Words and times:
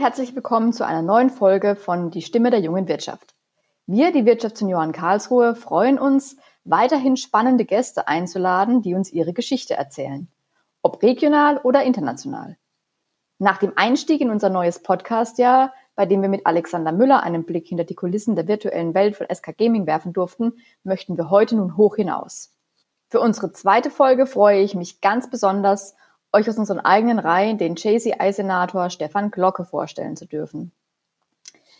Herzlich 0.00 0.34
willkommen 0.34 0.72
zu 0.72 0.86
einer 0.86 1.02
neuen 1.02 1.28
Folge 1.28 1.76
von 1.76 2.10
Die 2.10 2.22
Stimme 2.22 2.48
der 2.48 2.60
jungen 2.60 2.88
Wirtschaft. 2.88 3.34
Wir, 3.86 4.12
die 4.12 4.24
Wirtschaftsjunioren 4.24 4.92
Karlsruhe, 4.92 5.54
freuen 5.54 5.98
uns, 5.98 6.38
weiterhin 6.64 7.18
spannende 7.18 7.66
Gäste 7.66 8.08
einzuladen, 8.08 8.80
die 8.80 8.94
uns 8.94 9.12
ihre 9.12 9.34
Geschichte 9.34 9.74
erzählen, 9.74 10.26
ob 10.80 11.02
regional 11.02 11.58
oder 11.58 11.82
international. 11.82 12.56
Nach 13.38 13.58
dem 13.58 13.74
Einstieg 13.76 14.22
in 14.22 14.30
unser 14.30 14.48
neues 14.48 14.82
Podcast-Jahr, 14.82 15.74
bei 15.96 16.06
dem 16.06 16.22
wir 16.22 16.30
mit 16.30 16.46
Alexander 16.46 16.92
Müller 16.92 17.22
einen 17.22 17.44
Blick 17.44 17.66
hinter 17.66 17.84
die 17.84 17.94
Kulissen 17.94 18.36
der 18.36 18.48
virtuellen 18.48 18.94
Welt 18.94 19.16
von 19.16 19.26
SK 19.30 19.54
Gaming 19.58 19.86
werfen 19.86 20.14
durften, 20.14 20.54
möchten 20.82 21.18
wir 21.18 21.28
heute 21.28 21.56
nun 21.56 21.76
hoch 21.76 21.96
hinaus. 21.96 22.54
Für 23.08 23.20
unsere 23.20 23.52
zweite 23.52 23.90
Folge 23.90 24.24
freue 24.24 24.62
ich 24.62 24.74
mich 24.74 25.02
ganz 25.02 25.28
besonders, 25.28 25.94
euch 26.32 26.48
aus 26.48 26.58
unseren 26.58 26.80
eigenen 26.80 27.18
Reihen 27.18 27.58
den 27.58 27.74
JCI-Senator 27.74 28.90
Stefan 28.90 29.30
Glocke 29.30 29.64
vorstellen 29.64 30.16
zu 30.16 30.26
dürfen. 30.26 30.72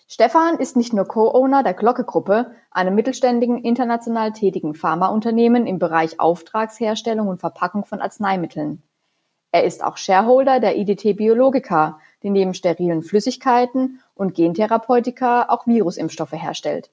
Stefan 0.08 0.58
ist 0.58 0.76
nicht 0.76 0.92
nur 0.92 1.04
Co-Owner 1.04 1.62
der 1.62 1.74
Glocke-Gruppe, 1.74 2.50
einem 2.72 2.96
mittelständigen, 2.96 3.58
international 3.58 4.32
tätigen 4.32 4.74
Pharmaunternehmen 4.74 5.68
im 5.68 5.78
Bereich 5.78 6.18
Auftragsherstellung 6.18 7.28
und 7.28 7.38
Verpackung 7.38 7.84
von 7.84 8.00
Arzneimitteln. 8.00 8.82
Er 9.52 9.64
ist 9.64 9.84
auch 9.84 9.96
Shareholder 9.96 10.58
der 10.58 10.76
IDT 10.76 11.16
Biologica, 11.16 12.00
die 12.24 12.30
neben 12.30 12.54
sterilen 12.54 13.02
Flüssigkeiten 13.02 14.00
und 14.14 14.34
Gentherapeutika 14.34 15.48
auch 15.48 15.68
Virusimpfstoffe 15.68 16.32
herstellt. 16.32 16.90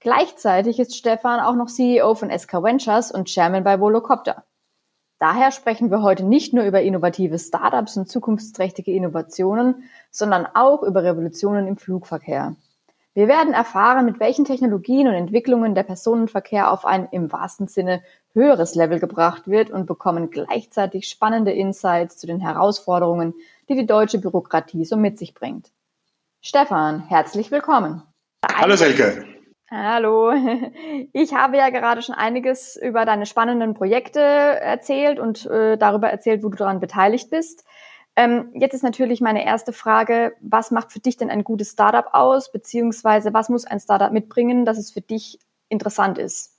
Gleichzeitig 0.00 0.78
ist 0.78 0.96
Stefan 0.96 1.40
auch 1.40 1.54
noch 1.54 1.68
CEO 1.68 2.14
von 2.14 2.36
SK 2.36 2.62
Ventures 2.62 3.10
und 3.10 3.28
Chairman 3.28 3.64
bei 3.64 3.80
Volocopter. 3.80 4.44
Daher 5.18 5.50
sprechen 5.50 5.90
wir 5.90 6.02
heute 6.02 6.24
nicht 6.24 6.52
nur 6.52 6.64
über 6.64 6.82
innovative 6.82 7.38
Startups 7.38 7.96
und 7.96 8.08
zukunftsträchtige 8.08 8.92
Innovationen, 8.92 9.84
sondern 10.10 10.46
auch 10.54 10.82
über 10.82 11.02
Revolutionen 11.02 11.66
im 11.66 11.78
Flugverkehr. 11.78 12.54
Wir 13.14 13.28
werden 13.28 13.54
erfahren, 13.54 14.04
mit 14.04 14.20
welchen 14.20 14.44
Technologien 14.44 15.08
und 15.08 15.14
Entwicklungen 15.14 15.74
der 15.74 15.84
Personenverkehr 15.84 16.70
auf 16.70 16.84
ein 16.84 17.08
im 17.12 17.32
wahrsten 17.32 17.66
Sinne 17.66 18.02
höheres 18.34 18.74
Level 18.74 19.00
gebracht 19.00 19.48
wird 19.48 19.70
und 19.70 19.86
bekommen 19.86 20.28
gleichzeitig 20.28 21.08
spannende 21.08 21.52
Insights 21.52 22.18
zu 22.18 22.26
den 22.26 22.40
Herausforderungen, 22.40 23.32
die 23.70 23.74
die 23.74 23.86
deutsche 23.86 24.18
Bürokratie 24.18 24.84
so 24.84 24.98
mit 24.98 25.18
sich 25.18 25.32
bringt. 25.32 25.70
Stefan, 26.42 27.08
herzlich 27.08 27.50
willkommen. 27.50 28.02
Hallo 28.54 28.76
Selke. 28.76 29.35
Hallo. 29.70 30.32
Ich 31.12 31.34
habe 31.34 31.56
ja 31.56 31.70
gerade 31.70 32.02
schon 32.02 32.14
einiges 32.14 32.76
über 32.76 33.04
deine 33.04 33.26
spannenden 33.26 33.74
Projekte 33.74 34.20
erzählt 34.20 35.18
und 35.18 35.46
äh, 35.46 35.76
darüber 35.76 36.08
erzählt, 36.08 36.42
wo 36.42 36.48
du 36.48 36.56
daran 36.56 36.80
beteiligt 36.80 37.30
bist. 37.30 37.64
Ähm, 38.14 38.50
jetzt 38.54 38.74
ist 38.74 38.82
natürlich 38.82 39.20
meine 39.20 39.44
erste 39.44 39.72
Frage, 39.72 40.34
was 40.40 40.70
macht 40.70 40.92
für 40.92 41.00
dich 41.00 41.16
denn 41.16 41.30
ein 41.30 41.44
gutes 41.44 41.72
Startup 41.72 42.06
aus, 42.12 42.52
beziehungsweise 42.52 43.34
was 43.34 43.48
muss 43.48 43.64
ein 43.66 43.80
Startup 43.80 44.12
mitbringen, 44.12 44.64
dass 44.64 44.78
es 44.78 44.90
für 44.92 45.00
dich 45.00 45.38
interessant 45.68 46.18
ist? 46.18 46.52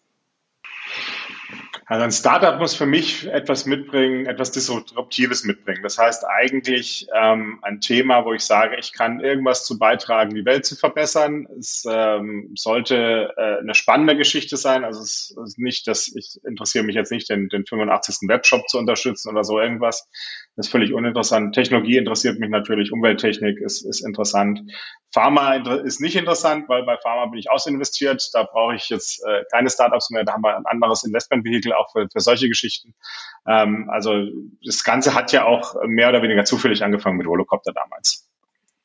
Also 1.89 2.03
ein 2.03 2.11
Startup 2.11 2.59
muss 2.59 2.75
für 2.75 2.85
mich 2.85 3.27
etwas 3.27 3.65
mitbringen, 3.65 4.25
etwas 4.25 4.51
Disruptives 4.51 5.45
mitbringen. 5.45 5.83
Das 5.83 5.97
heißt 5.97 6.25
eigentlich 6.27 7.07
ähm, 7.15 7.59
ein 7.61 7.79
Thema, 7.79 8.25
wo 8.25 8.33
ich 8.33 8.43
sage, 8.43 8.75
ich 8.77 8.91
kann 8.91 9.21
irgendwas 9.21 9.63
zu 9.63 9.79
beitragen, 9.79 10.35
die 10.35 10.43
Welt 10.43 10.65
zu 10.65 10.75
verbessern. 10.75 11.47
Es 11.57 11.85
ähm, 11.89 12.51
sollte 12.57 13.33
äh, 13.37 13.59
eine 13.59 13.73
spannende 13.73 14.17
Geschichte 14.17 14.57
sein. 14.57 14.83
Also 14.83 14.99
es 15.01 15.33
ist 15.41 15.59
nicht, 15.59 15.87
dass 15.87 16.13
ich 16.13 16.37
interessiere 16.43 16.83
mich 16.83 16.95
jetzt 16.95 17.11
nicht, 17.11 17.29
den, 17.29 17.47
den 17.47 17.65
85. 17.65 18.27
Webshop 18.27 18.67
zu 18.67 18.79
unterstützen 18.79 19.29
oder 19.29 19.45
so 19.45 19.57
irgendwas. 19.57 20.09
Das 20.57 20.65
ist 20.65 20.71
völlig 20.71 20.91
uninteressant. 20.91 21.55
Technologie 21.55 21.95
interessiert 21.95 22.37
mich 22.37 22.49
natürlich, 22.49 22.91
Umwelttechnik 22.91 23.61
ist, 23.61 23.83
ist 23.83 24.01
interessant. 24.01 24.59
Pharma 25.13 25.55
ist 25.55 26.01
nicht 26.01 26.17
interessant, 26.17 26.67
weil 26.67 26.83
bei 26.83 26.97
Pharma 26.97 27.27
bin 27.27 27.39
ich 27.39 27.49
ausinvestiert. 27.49 28.29
Da 28.33 28.43
brauche 28.43 28.75
ich 28.75 28.89
jetzt 28.89 29.23
äh, 29.25 29.45
keine 29.51 29.69
Startups 29.69 30.09
mehr. 30.09 30.25
Da 30.25 30.33
haben 30.33 30.43
wir 30.43 30.57
ein 30.57 30.65
anderes 30.65 31.05
Investmentvehikel 31.05 31.73
auch 31.77 31.91
für, 31.91 32.07
für 32.11 32.19
solche 32.19 32.47
Geschichten. 32.47 32.93
Ähm, 33.47 33.89
also 33.89 34.11
das 34.63 34.83
Ganze 34.83 35.13
hat 35.13 35.31
ja 35.31 35.45
auch 35.45 35.75
mehr 35.85 36.09
oder 36.09 36.21
weniger 36.21 36.45
zufällig 36.45 36.83
angefangen 36.83 37.17
mit 37.17 37.27
Holocopter 37.27 37.73
damals. 37.73 38.27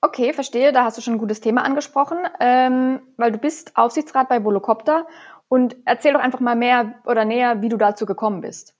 Okay, 0.00 0.32
verstehe. 0.32 0.72
Da 0.72 0.84
hast 0.84 0.98
du 0.98 1.02
schon 1.02 1.14
ein 1.14 1.18
gutes 1.18 1.40
Thema 1.40 1.62
angesprochen, 1.64 2.18
ähm, 2.40 3.00
weil 3.16 3.30
du 3.30 3.38
bist 3.38 3.76
Aufsichtsrat 3.76 4.28
bei 4.28 4.44
Volocopter. 4.44 5.06
Und 5.48 5.76
erzähl 5.84 6.14
doch 6.14 6.20
einfach 6.20 6.40
mal 6.40 6.56
mehr 6.56 7.00
oder 7.04 7.24
näher, 7.24 7.60
wie 7.62 7.68
du 7.68 7.76
dazu 7.76 8.06
gekommen 8.06 8.40
bist. 8.40 8.74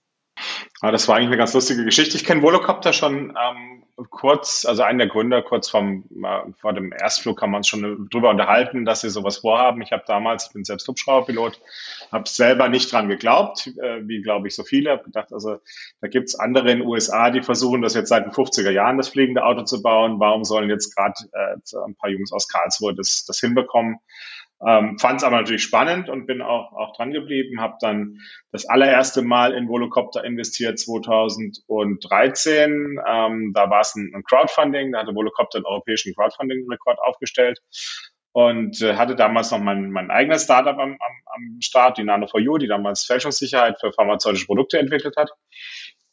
Ja, 0.83 0.91
das 0.91 1.07
war 1.07 1.15
eigentlich 1.15 1.27
eine 1.27 1.37
ganz 1.37 1.53
lustige 1.53 1.85
Geschichte. 1.85 2.17
Ich 2.17 2.25
kenne 2.25 2.41
Volocopter 2.41 2.91
schon 2.91 3.37
ähm, 3.41 3.83
kurz, 4.09 4.65
also 4.65 4.83
einen 4.83 4.97
der 4.97 5.07
Gründer, 5.07 5.41
kurz 5.41 5.69
vom, 5.69 6.03
äh, 6.25 6.51
vor 6.59 6.73
dem 6.73 6.91
Erstflug 6.91 7.39
kann 7.39 7.51
man 7.51 7.59
uns 7.59 7.69
schon 7.69 8.09
drüber 8.09 8.29
unterhalten, 8.29 8.83
dass 8.83 8.99
sie 8.99 9.09
sowas 9.09 9.37
vorhaben. 9.37 9.81
Ich 9.81 9.93
habe 9.93 10.03
damals, 10.05 10.47
ich 10.47 10.51
bin 10.51 10.65
selbst 10.65 10.85
Hubschrauberpilot, 10.89 11.61
habe 12.11 12.27
selber 12.27 12.67
nicht 12.67 12.91
dran 12.91 13.07
geglaubt, 13.07 13.67
äh, 13.67 14.05
wie 14.05 14.21
glaube 14.21 14.49
ich 14.49 14.55
so 14.55 14.63
viele. 14.63 14.91
Habe 14.91 15.05
gedacht, 15.05 15.31
also 15.31 15.61
da 16.01 16.09
gibt's 16.09 16.35
andere 16.35 16.69
in 16.69 16.79
den 16.79 16.87
USA, 16.87 17.29
die 17.29 17.43
versuchen 17.43 17.81
das 17.81 17.93
jetzt 17.93 18.09
seit 18.09 18.25
den 18.25 18.33
50er 18.33 18.71
Jahren, 18.71 18.97
das 18.97 19.07
fliegende 19.07 19.45
Auto 19.45 19.63
zu 19.63 19.81
bauen. 19.81 20.19
Warum 20.19 20.43
sollen 20.43 20.69
jetzt 20.69 20.97
gerade 20.97 21.13
äh, 21.31 21.55
ein 21.85 21.95
paar 21.95 22.09
Jungs 22.09 22.33
aus 22.33 22.49
Karlsruhe 22.49 22.93
das, 22.93 23.23
das 23.25 23.39
hinbekommen? 23.39 23.99
Ähm, 24.65 24.97
Fand 24.99 25.17
es 25.17 25.23
aber 25.23 25.37
natürlich 25.37 25.63
spannend 25.63 26.09
und 26.09 26.25
bin 26.25 26.41
auch, 26.41 26.71
auch 26.73 26.95
dran 26.95 27.11
geblieben. 27.11 27.59
Habe 27.59 27.75
dann 27.81 28.19
das 28.51 28.65
allererste 28.65 29.21
Mal 29.21 29.53
in 29.53 29.67
Volocopter 29.67 30.23
investiert 30.23 30.79
2013. 30.79 32.99
Ähm, 33.05 33.51
da 33.53 33.69
war 33.69 33.81
es 33.81 33.95
ein, 33.95 34.23
Crowdfunding. 34.27 34.93
Da 34.93 34.99
hatte 34.99 35.15
Volocopter 35.15 35.57
einen 35.57 35.65
europäischen 35.65 36.15
Crowdfunding-Rekord 36.15 36.99
aufgestellt 36.99 37.59
und 38.33 38.81
äh, 38.81 38.95
hatte 38.95 39.15
damals 39.15 39.51
noch 39.51 39.59
mein, 39.59 39.91
mein 39.91 40.11
eigenes 40.11 40.43
Startup 40.43 40.77
am, 40.77 40.91
am, 40.91 41.13
am 41.25 41.61
Start, 41.61 41.97
die 41.97 42.03
Nano4U, 42.03 42.57
die 42.57 42.67
damals 42.67 43.05
Fälschungssicherheit 43.05 43.79
für 43.79 43.93
pharmazeutische 43.93 44.47
Produkte 44.47 44.79
entwickelt 44.79 45.15
hat. 45.17 45.31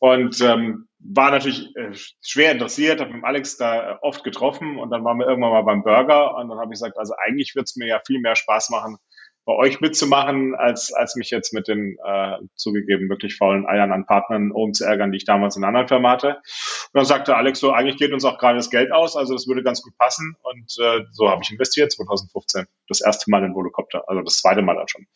Und 0.00 0.40
ähm, 0.40 0.88
war 0.98 1.30
natürlich 1.30 1.74
äh, 1.76 1.92
schwer 2.22 2.52
interessiert, 2.52 3.00
habe 3.00 3.12
mit 3.12 3.24
Alex 3.24 3.56
da 3.56 3.92
äh, 3.92 3.96
oft 4.00 4.24
getroffen 4.24 4.78
und 4.78 4.90
dann 4.90 5.04
waren 5.04 5.18
wir 5.18 5.26
irgendwann 5.26 5.52
mal 5.52 5.62
beim 5.62 5.82
Burger 5.82 6.36
und 6.36 6.48
dann 6.48 6.58
habe 6.58 6.72
ich 6.72 6.80
gesagt, 6.80 6.98
also 6.98 7.14
eigentlich 7.22 7.54
wird 7.54 7.68
es 7.68 7.76
mir 7.76 7.86
ja 7.86 8.00
viel 8.06 8.18
mehr 8.18 8.34
Spaß 8.34 8.70
machen, 8.70 8.96
bei 9.44 9.54
euch 9.54 9.80
mitzumachen, 9.80 10.54
als, 10.54 10.92
als 10.92 11.16
mich 11.16 11.30
jetzt 11.30 11.52
mit 11.52 11.68
den 11.68 11.98
äh, 12.04 12.36
zugegeben 12.54 13.08
wirklich 13.08 13.36
faulen 13.36 13.66
Eiern 13.66 13.92
an 13.92 14.06
Partnern 14.06 14.52
umzuärgern, 14.52 15.12
die 15.12 15.18
ich 15.18 15.24
damals 15.24 15.56
in 15.56 15.64
einer 15.64 15.68
anderen 15.68 15.88
Firma 15.88 16.12
hatte. 16.12 16.36
Und 16.36 16.94
dann 16.94 17.04
sagte 17.04 17.36
Alex 17.36 17.60
so, 17.60 17.72
eigentlich 17.72 17.96
geht 17.96 18.12
uns 18.12 18.24
auch 18.24 18.38
gerade 18.38 18.56
das 18.56 18.70
Geld 18.70 18.92
aus, 18.92 19.16
also 19.16 19.34
das 19.34 19.48
würde 19.48 19.62
ganz 19.62 19.82
gut 19.82 19.96
passen. 19.98 20.36
Und 20.42 20.76
äh, 20.80 21.04
so 21.12 21.28
habe 21.30 21.42
ich 21.42 21.50
investiert 21.50 21.92
2015. 21.92 22.66
Das 22.88 23.00
erste 23.00 23.30
Mal 23.30 23.44
in 23.44 23.54
Volocopter, 23.54 24.04
also 24.08 24.22
das 24.22 24.38
zweite 24.38 24.62
Mal 24.62 24.76
dann 24.76 24.88
schon. 24.88 25.06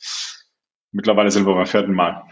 Mittlerweile 0.92 1.30
sind 1.30 1.46
wir 1.46 1.54
beim 1.54 1.66
vierten 1.66 1.94
Mal. 1.94 2.24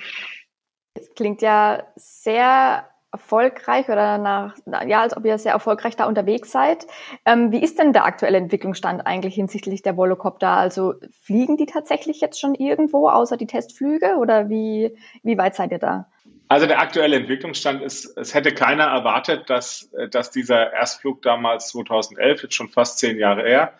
Es 1.02 1.14
klingt 1.14 1.42
ja 1.42 1.82
sehr 1.96 2.86
erfolgreich 3.10 3.88
oder 3.88 4.18
nach, 4.18 4.54
ja, 4.86 5.02
als 5.02 5.16
ob 5.16 5.24
ihr 5.24 5.36
sehr 5.36 5.52
erfolgreich 5.52 5.96
da 5.96 6.06
unterwegs 6.06 6.50
seid. 6.52 6.86
Ähm, 7.26 7.50
wie 7.50 7.62
ist 7.62 7.78
denn 7.78 7.92
der 7.92 8.06
aktuelle 8.06 8.38
Entwicklungsstand 8.38 9.06
eigentlich 9.06 9.34
hinsichtlich 9.34 9.82
der 9.82 9.96
Volocopter? 9.96 10.48
Also 10.48 10.94
fliegen 11.20 11.56
die 11.56 11.66
tatsächlich 11.66 12.20
jetzt 12.20 12.40
schon 12.40 12.54
irgendwo, 12.54 13.08
außer 13.08 13.36
die 13.36 13.46
Testflüge 13.46 14.16
oder 14.16 14.48
wie, 14.48 14.96
wie 15.22 15.36
weit 15.36 15.56
seid 15.56 15.72
ihr 15.72 15.78
da? 15.78 16.06
Also 16.52 16.66
der 16.66 16.80
aktuelle 16.80 17.16
Entwicklungsstand 17.16 17.80
ist, 17.80 18.14
es 18.18 18.34
hätte 18.34 18.52
keiner 18.52 18.84
erwartet, 18.84 19.48
dass, 19.48 19.90
dass 20.10 20.30
dieser 20.30 20.70
Erstflug 20.70 21.22
damals 21.22 21.68
2011, 21.68 22.42
jetzt 22.42 22.54
schon 22.54 22.68
fast 22.68 22.98
zehn 22.98 23.18
Jahre 23.18 23.42
her, 23.48 23.72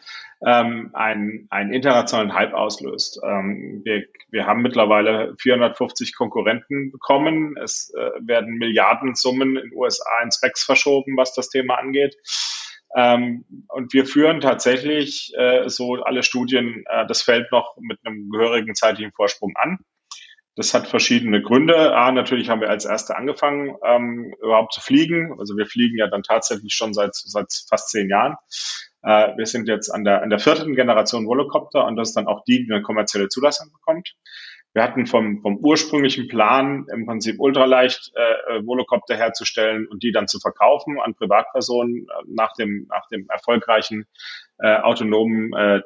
ähm, 0.43 0.89
einen, 0.95 1.49
einen 1.51 1.75
internationalen 1.75 2.33
Hype 2.33 2.55
auslöst. 2.55 3.21
Ähm, 3.23 3.83
wir, 3.85 4.07
wir 4.31 4.47
haben 4.47 4.63
mittlerweile 4.63 5.35
450 5.39 6.17
Konkurrenten 6.17 6.91
bekommen. 6.93 7.59
Es 7.63 7.93
äh, 7.95 8.11
werden 8.27 8.55
Milliardensummen 8.55 9.59
in 9.59 9.75
USA 9.75 10.23
in 10.25 10.31
Specs 10.31 10.65
verschoben, 10.65 11.15
was 11.19 11.35
das 11.35 11.51
Thema 11.51 11.75
angeht. 11.75 12.17
Ähm, 12.97 13.45
und 13.69 13.93
wir 13.93 14.07
führen 14.07 14.41
tatsächlich 14.41 15.35
äh, 15.37 15.69
so 15.69 15.97
alle 15.97 16.23
Studien 16.23 16.85
äh, 16.89 17.07
das 17.07 17.21
Feld 17.21 17.53
noch 17.53 17.77
mit 17.79 17.99
einem 18.03 18.31
gehörigen 18.31 18.75
zeitlichen 18.75 19.13
Vorsprung 19.13 19.53
an. 19.57 19.79
Das 20.55 20.75
hat 20.75 20.87
verschiedene 20.87 21.41
Gründe. 21.41 21.97
A, 21.97 22.13
natürlich 22.13 22.51
haben 22.51 22.61
wir 22.61 22.69
als 22.69 22.85
Erste 22.85 23.17
angefangen, 23.17 23.75
ähm, 23.85 24.35
überhaupt 24.43 24.75
zu 24.75 24.83
fliegen. 24.83 25.35
Also 25.39 25.57
wir 25.57 25.67
fliegen 25.67 25.97
ja 25.97 26.09
dann 26.09 26.23
tatsächlich 26.23 26.75
schon 26.75 26.93
seit, 26.93 27.15
seit 27.15 27.53
fast 27.69 27.89
zehn 27.89 28.11
Jahren. 28.11 28.37
Äh, 29.03 29.37
wir 29.37 29.47
sind 29.47 29.67
jetzt 29.67 29.89
an 29.89 30.05
der, 30.05 30.23
an 30.23 30.31
der 30.31 30.39
vierten 30.39 30.75
Generation 30.75 31.27
Volocopter 31.27 31.87
und 31.87 31.97
das 31.97 32.11
ist 32.11 32.17
dann 32.17 32.27
auch 32.27 32.45
die, 32.45 32.67
die 32.67 32.73
eine 32.73 32.83
kommerzielle 32.83 33.29
Zulassung 33.29 33.73
bekommt. 33.73 34.15
Wir 34.75 34.83
hatten 34.83 35.07
vom, 35.07 35.43
vom 35.43 35.59
ursprünglichen 35.59 36.29
Plan 36.29 36.87
im 36.93 37.05
Prinzip 37.05 37.39
ultraleicht 37.39 38.11
äh, 38.15 38.57
äh, 38.57 38.67
Volocopter 38.67 39.17
herzustellen 39.17 39.87
und 39.87 40.03
die 40.03 40.13
dann 40.13 40.29
zu 40.29 40.39
verkaufen 40.41 40.99
an 40.99 41.15
Privatpersonen 41.15 42.07
äh, 42.09 42.23
nach 42.27 42.55
dem, 42.55 42.87
nach 42.89 43.07
dem 43.09 43.27
erfolgreichen 43.29 44.07
äh, 44.59 44.77
autonomen 44.77 45.53
äh, 45.53 45.83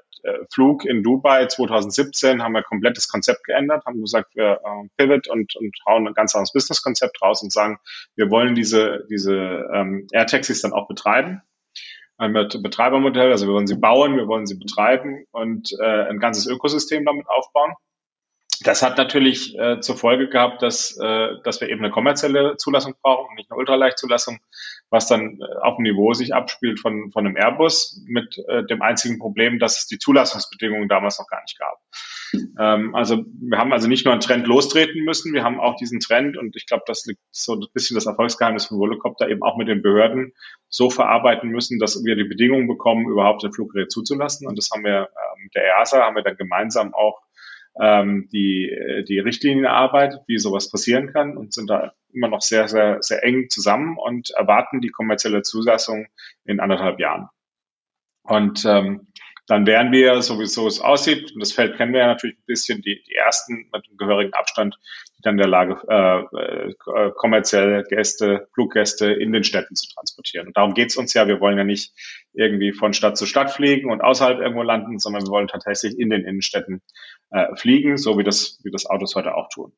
Flug 0.52 0.84
in 0.84 1.02
Dubai 1.02 1.46
2017 1.46 2.42
haben 2.42 2.52
wir 2.52 2.62
komplett 2.62 2.96
das 2.96 3.08
Konzept 3.08 3.44
geändert, 3.44 3.84
haben 3.86 4.00
gesagt, 4.00 4.34
wir 4.34 4.60
äh, 4.64 4.88
pivot 4.96 5.28
und, 5.28 5.54
und 5.56 5.76
hauen 5.86 6.08
ein 6.08 6.14
ganz 6.14 6.34
anderes 6.34 6.52
Businesskonzept 6.52 7.20
raus 7.22 7.42
und 7.42 7.52
sagen, 7.52 7.78
wir 8.14 8.30
wollen 8.30 8.54
diese, 8.54 9.06
diese 9.10 9.68
ähm, 9.74 10.06
Air-Taxis 10.12 10.62
dann 10.62 10.72
auch 10.72 10.88
betreiben 10.88 11.42
ein 12.18 12.32
Betreibermodell, 12.32 13.30
also 13.30 13.46
wir 13.46 13.54
wollen 13.54 13.66
sie 13.66 13.76
bauen, 13.76 14.16
wir 14.16 14.26
wollen 14.26 14.46
sie 14.46 14.58
betreiben 14.58 15.26
und 15.32 15.72
äh, 15.80 16.08
ein 16.08 16.18
ganzes 16.18 16.46
Ökosystem 16.46 17.04
damit 17.04 17.28
aufbauen. 17.28 17.74
Das 18.66 18.82
hat 18.82 18.98
natürlich 18.98 19.56
äh, 19.56 19.78
zur 19.78 19.96
Folge 19.96 20.28
gehabt, 20.28 20.60
dass, 20.60 20.98
äh, 21.00 21.28
dass 21.44 21.60
wir 21.60 21.68
eben 21.68 21.84
eine 21.84 21.92
kommerzielle 21.92 22.56
Zulassung 22.56 22.94
brauchen 23.00 23.28
und 23.30 23.36
nicht 23.36 23.48
eine 23.48 23.58
Ultraleichtzulassung, 23.58 24.40
was 24.90 25.06
dann 25.06 25.38
äh, 25.40 25.44
auf 25.62 25.76
dem 25.76 25.84
Niveau 25.84 26.14
sich 26.14 26.34
abspielt 26.34 26.80
von, 26.80 27.12
von 27.12 27.24
einem 27.24 27.36
Airbus 27.36 28.02
mit 28.08 28.42
äh, 28.48 28.64
dem 28.64 28.82
einzigen 28.82 29.20
Problem, 29.20 29.60
dass 29.60 29.78
es 29.78 29.86
die 29.86 29.98
Zulassungsbedingungen 29.98 30.88
damals 30.88 31.20
noch 31.20 31.28
gar 31.28 31.42
nicht 31.42 31.56
gab. 31.56 31.78
Ähm, 32.58 32.92
also 32.96 33.24
wir 33.40 33.56
haben 33.56 33.72
also 33.72 33.86
nicht 33.86 34.04
nur 34.04 34.12
einen 34.12 34.20
Trend 34.20 34.48
lostreten 34.48 35.04
müssen, 35.04 35.32
wir 35.32 35.44
haben 35.44 35.60
auch 35.60 35.76
diesen 35.76 36.00
Trend 36.00 36.36
und 36.36 36.56
ich 36.56 36.66
glaube, 36.66 36.82
das 36.86 37.06
liegt 37.06 37.20
so 37.30 37.54
ein 37.54 37.66
bisschen 37.72 37.94
das 37.94 38.06
Erfolgsgeheimnis 38.06 38.66
von 38.66 38.78
Volocopter 38.78 39.28
eben 39.28 39.44
auch 39.44 39.56
mit 39.56 39.68
den 39.68 39.80
Behörden 39.80 40.32
so 40.68 40.90
verarbeiten 40.90 41.50
müssen, 41.50 41.78
dass 41.78 42.04
wir 42.04 42.16
die 42.16 42.24
Bedingungen 42.24 42.66
bekommen, 42.66 43.08
überhaupt 43.08 43.44
ein 43.44 43.52
Fluggerät 43.52 43.92
zuzulassen. 43.92 44.48
Und 44.48 44.58
das 44.58 44.70
haben 44.72 44.82
wir 44.82 45.02
äh, 45.02 45.42
mit 45.42 45.54
der 45.54 45.62
EASA, 45.66 46.02
haben 46.02 46.16
wir 46.16 46.24
dann 46.24 46.36
gemeinsam 46.36 46.92
auch 46.94 47.20
ähm, 47.80 48.28
die, 48.32 49.04
die 49.08 49.18
Richtlinien 49.18 49.64
erarbeitet, 49.64 50.20
wie 50.26 50.38
sowas 50.38 50.70
passieren 50.70 51.12
kann 51.12 51.36
und 51.36 51.52
sind 51.52 51.68
da 51.68 51.92
immer 52.12 52.28
noch 52.28 52.40
sehr, 52.40 52.68
sehr, 52.68 52.98
sehr 53.00 53.22
eng 53.24 53.48
zusammen 53.50 53.96
und 53.98 54.30
erwarten 54.30 54.80
die 54.80 54.90
kommerzielle 54.90 55.42
Zulassung 55.42 56.06
in 56.44 56.60
anderthalb 56.60 56.98
Jahren. 56.98 57.28
Und 58.22 58.64
ähm, 58.64 59.08
dann 59.46 59.64
wären 59.64 59.92
wir, 59.92 60.22
so 60.22 60.40
wie 60.40 60.42
es 60.42 60.80
aussieht, 60.80 61.32
und 61.32 61.40
das 61.40 61.52
Feld 61.52 61.76
kennen 61.76 61.92
wir 61.92 62.00
ja 62.00 62.06
natürlich 62.08 62.36
ein 62.36 62.46
bisschen, 62.46 62.82
die, 62.82 63.00
die 63.06 63.14
ersten 63.14 63.68
mit 63.72 63.86
dem 63.86 63.96
gehörigen 63.96 64.32
Abstand, 64.34 64.76
die 65.16 65.22
dann 65.22 65.34
in 65.34 65.38
der 65.38 65.46
Lage, 65.46 65.80
äh, 65.88 66.70
äh, 66.70 67.12
kommerziell 67.14 67.84
Gäste, 67.84 68.48
Fluggäste 68.54 69.12
in 69.12 69.32
den 69.32 69.44
Städten 69.44 69.76
zu 69.76 69.86
transportieren. 69.94 70.48
Und 70.48 70.56
darum 70.56 70.74
geht's 70.74 70.96
uns 70.96 71.14
ja. 71.14 71.28
Wir 71.28 71.38
wollen 71.38 71.58
ja 71.58 71.64
nicht 71.64 71.92
irgendwie 72.32 72.72
von 72.72 72.92
Stadt 72.92 73.16
zu 73.16 73.24
Stadt 73.24 73.52
fliegen 73.52 73.90
und 73.90 74.00
außerhalb 74.00 74.40
irgendwo 74.40 74.62
landen, 74.62 74.98
sondern 74.98 75.22
wir 75.22 75.30
wollen 75.30 75.48
tatsächlich 75.48 75.96
in 75.96 76.10
den 76.10 76.24
Innenstädten 76.24 76.82
äh, 77.30 77.54
fliegen, 77.56 77.96
so 77.96 78.18
wie 78.18 78.24
das, 78.24 78.60
wie 78.62 78.70
das 78.70 78.86
Autos 78.86 79.14
heute 79.14 79.34
auch 79.34 79.48
tun. 79.48 79.72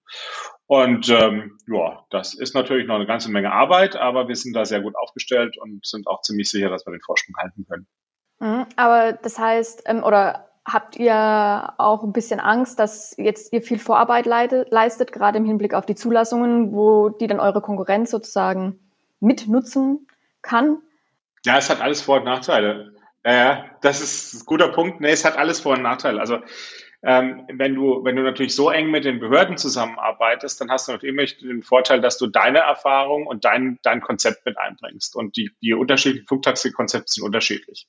Und 0.66 1.08
ähm, 1.08 1.58
ja, 1.66 2.04
das 2.10 2.34
ist 2.34 2.54
natürlich 2.54 2.86
noch 2.86 2.96
eine 2.96 3.06
ganze 3.06 3.30
Menge 3.30 3.52
Arbeit, 3.52 3.96
aber 3.96 4.28
wir 4.28 4.36
sind 4.36 4.54
da 4.54 4.64
sehr 4.64 4.80
gut 4.80 4.94
aufgestellt 4.96 5.56
und 5.58 5.86
sind 5.86 6.06
auch 6.06 6.20
ziemlich 6.20 6.50
sicher, 6.50 6.68
dass 6.68 6.86
wir 6.86 6.92
den 6.92 7.00
Vorsprung 7.00 7.36
halten 7.38 7.66
können. 7.68 7.86
Mhm, 8.40 8.66
aber 8.76 9.12
das 9.14 9.38
heißt, 9.38 9.84
ähm, 9.86 10.04
oder 10.04 10.48
habt 10.66 10.96
ihr 10.96 11.72
auch 11.78 12.04
ein 12.04 12.12
bisschen 12.12 12.40
Angst, 12.40 12.78
dass 12.78 13.14
jetzt 13.16 13.52
ihr 13.52 13.62
viel 13.62 13.78
Vorarbeit 13.78 14.26
leistet, 14.26 15.12
gerade 15.12 15.38
im 15.38 15.46
Hinblick 15.46 15.72
auf 15.72 15.86
die 15.86 15.94
Zulassungen, 15.94 16.72
wo 16.72 17.08
die 17.08 17.26
dann 17.26 17.40
eure 17.40 17.62
Konkurrenz 17.62 18.10
sozusagen 18.10 18.78
mitnutzen 19.20 20.06
kann? 20.42 20.82
Ja, 21.44 21.56
es 21.56 21.70
hat 21.70 21.80
alles 21.80 22.02
Vor- 22.02 22.18
und 22.18 22.24
Nachteile. 22.24 22.94
Äh, 23.22 23.56
das 23.80 24.00
ist 24.00 24.34
ein 24.34 24.46
guter 24.46 24.68
Punkt. 24.68 25.00
Nee, 25.00 25.10
es 25.10 25.24
hat 25.24 25.36
alles 25.38 25.60
Vor- 25.60 25.76
und 25.76 25.82
Nachteile. 25.82 26.20
Also 26.20 26.38
ähm, 27.02 27.46
wenn 27.52 27.74
du, 27.74 28.02
wenn 28.04 28.16
du 28.16 28.22
natürlich 28.22 28.54
so 28.54 28.70
eng 28.70 28.90
mit 28.90 29.04
den 29.04 29.20
Behörden 29.20 29.56
zusammenarbeitest, 29.56 30.60
dann 30.60 30.70
hast 30.70 30.88
du 30.88 30.92
natürlich 30.92 31.38
den 31.38 31.62
Vorteil, 31.62 32.00
dass 32.00 32.18
du 32.18 32.26
deine 32.26 32.58
Erfahrung 32.58 33.26
und 33.26 33.44
dein, 33.44 33.78
dein 33.82 34.00
Konzept 34.00 34.44
mit 34.44 34.58
einbringst. 34.58 35.14
Und 35.14 35.36
die, 35.36 35.52
die 35.62 35.74
unterschiedlichen 35.74 36.26
Flugtaxi-Konzepte 36.26 37.12
sind 37.12 37.24
unterschiedlich. 37.24 37.86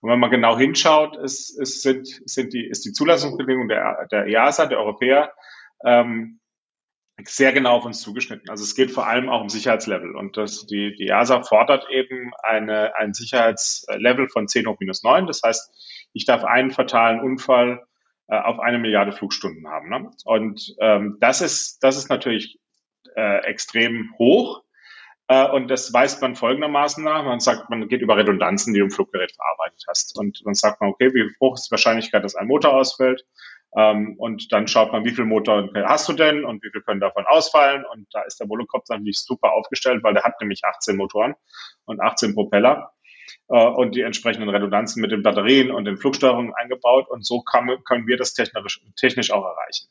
Und 0.00 0.10
wenn 0.10 0.18
man 0.18 0.30
genau 0.30 0.58
hinschaut, 0.58 1.16
ist, 1.16 1.58
ist, 1.58 1.82
sind, 1.82 2.06
sind 2.28 2.52
die, 2.52 2.66
ist 2.66 2.84
die 2.84 2.92
Zulassungsbedingung 2.92 3.68
der, 3.68 4.06
der 4.10 4.26
EASA, 4.26 4.66
der 4.66 4.78
Europäer, 4.78 5.32
ähm, 5.84 6.38
sehr 7.24 7.52
genau 7.52 7.76
auf 7.76 7.84
uns 7.86 8.02
zugeschnitten. 8.02 8.50
Also 8.50 8.64
es 8.64 8.74
geht 8.74 8.90
vor 8.90 9.06
allem 9.06 9.30
auch 9.30 9.40
um 9.40 9.48
Sicherheitslevel. 9.48 10.14
Und 10.14 10.36
das, 10.36 10.66
die, 10.66 10.94
die 10.94 11.06
EASA 11.06 11.42
fordert 11.42 11.88
eben 11.88 12.32
eine, 12.42 12.96
ein 12.96 13.14
Sicherheitslevel 13.14 14.28
von 14.28 14.46
10 14.46 14.66
hoch 14.66 14.76
minus 14.78 15.02
9. 15.02 15.26
Das 15.26 15.40
heißt, 15.42 16.08
ich 16.12 16.26
darf 16.26 16.44
einen 16.44 16.70
fatalen 16.70 17.20
Unfall 17.20 17.86
äh, 18.28 18.38
auf 18.38 18.60
eine 18.60 18.78
Milliarde 18.78 19.12
Flugstunden 19.12 19.68
haben. 19.68 19.88
Ne? 19.88 20.10
Und 20.24 20.74
ähm, 20.80 21.18
das, 21.20 21.40
ist, 21.40 21.78
das 21.82 21.96
ist 21.96 22.08
natürlich 22.08 22.58
äh, 23.16 23.44
extrem 23.44 24.14
hoch. 24.18 24.62
Äh, 25.28 25.48
und 25.48 25.68
das 25.68 25.92
weist 25.92 26.20
man 26.22 26.36
folgendermaßen 26.36 27.02
nach. 27.02 27.24
Man 27.24 27.40
sagt, 27.40 27.70
man 27.70 27.88
geht 27.88 28.02
über 28.02 28.16
Redundanzen, 28.16 28.72
die 28.72 28.80
du 28.80 28.86
im 28.86 28.90
Fluggerät 28.90 29.32
verarbeitet 29.32 29.84
hast. 29.88 30.18
Und 30.18 30.42
dann 30.44 30.54
sagt 30.54 30.80
man, 30.80 30.90
okay, 30.90 31.12
wie 31.14 31.30
hoch 31.40 31.54
ist 31.54 31.68
die 31.68 31.72
Wahrscheinlichkeit, 31.72 32.24
dass 32.24 32.34
ein 32.34 32.46
Motor 32.46 32.74
ausfällt? 32.74 33.24
Ähm, 33.74 34.16
und 34.18 34.52
dann 34.52 34.68
schaut 34.68 34.92
man, 34.92 35.04
wie 35.04 35.12
viel 35.12 35.24
Motor 35.24 35.70
hast 35.74 36.08
du 36.08 36.12
denn 36.12 36.44
und 36.44 36.62
wie 36.62 36.70
viel 36.70 36.82
können 36.82 37.00
davon 37.00 37.24
ausfallen? 37.26 37.84
Und 37.90 38.06
da 38.12 38.22
ist 38.22 38.38
der 38.38 38.48
Volocopter 38.48 38.94
natürlich 38.94 39.20
super 39.20 39.52
aufgestellt, 39.52 40.02
weil 40.02 40.14
der 40.14 40.24
hat 40.24 40.40
nämlich 40.40 40.62
18 40.64 40.96
Motoren 40.96 41.34
und 41.86 42.00
18 42.00 42.34
Propeller 42.34 42.91
und 43.58 43.94
die 43.94 44.00
entsprechenden 44.00 44.48
Redundanzen 44.48 45.02
mit 45.02 45.10
den 45.10 45.22
Batterien 45.22 45.70
und 45.70 45.84
den 45.84 45.98
Flugsteuerungen 45.98 46.54
eingebaut. 46.54 47.10
Und 47.10 47.26
so 47.26 47.42
kann, 47.42 47.68
können 47.84 48.06
wir 48.06 48.16
das 48.16 48.32
technisch, 48.32 48.80
technisch 48.96 49.30
auch 49.30 49.44
erreichen. 49.44 49.88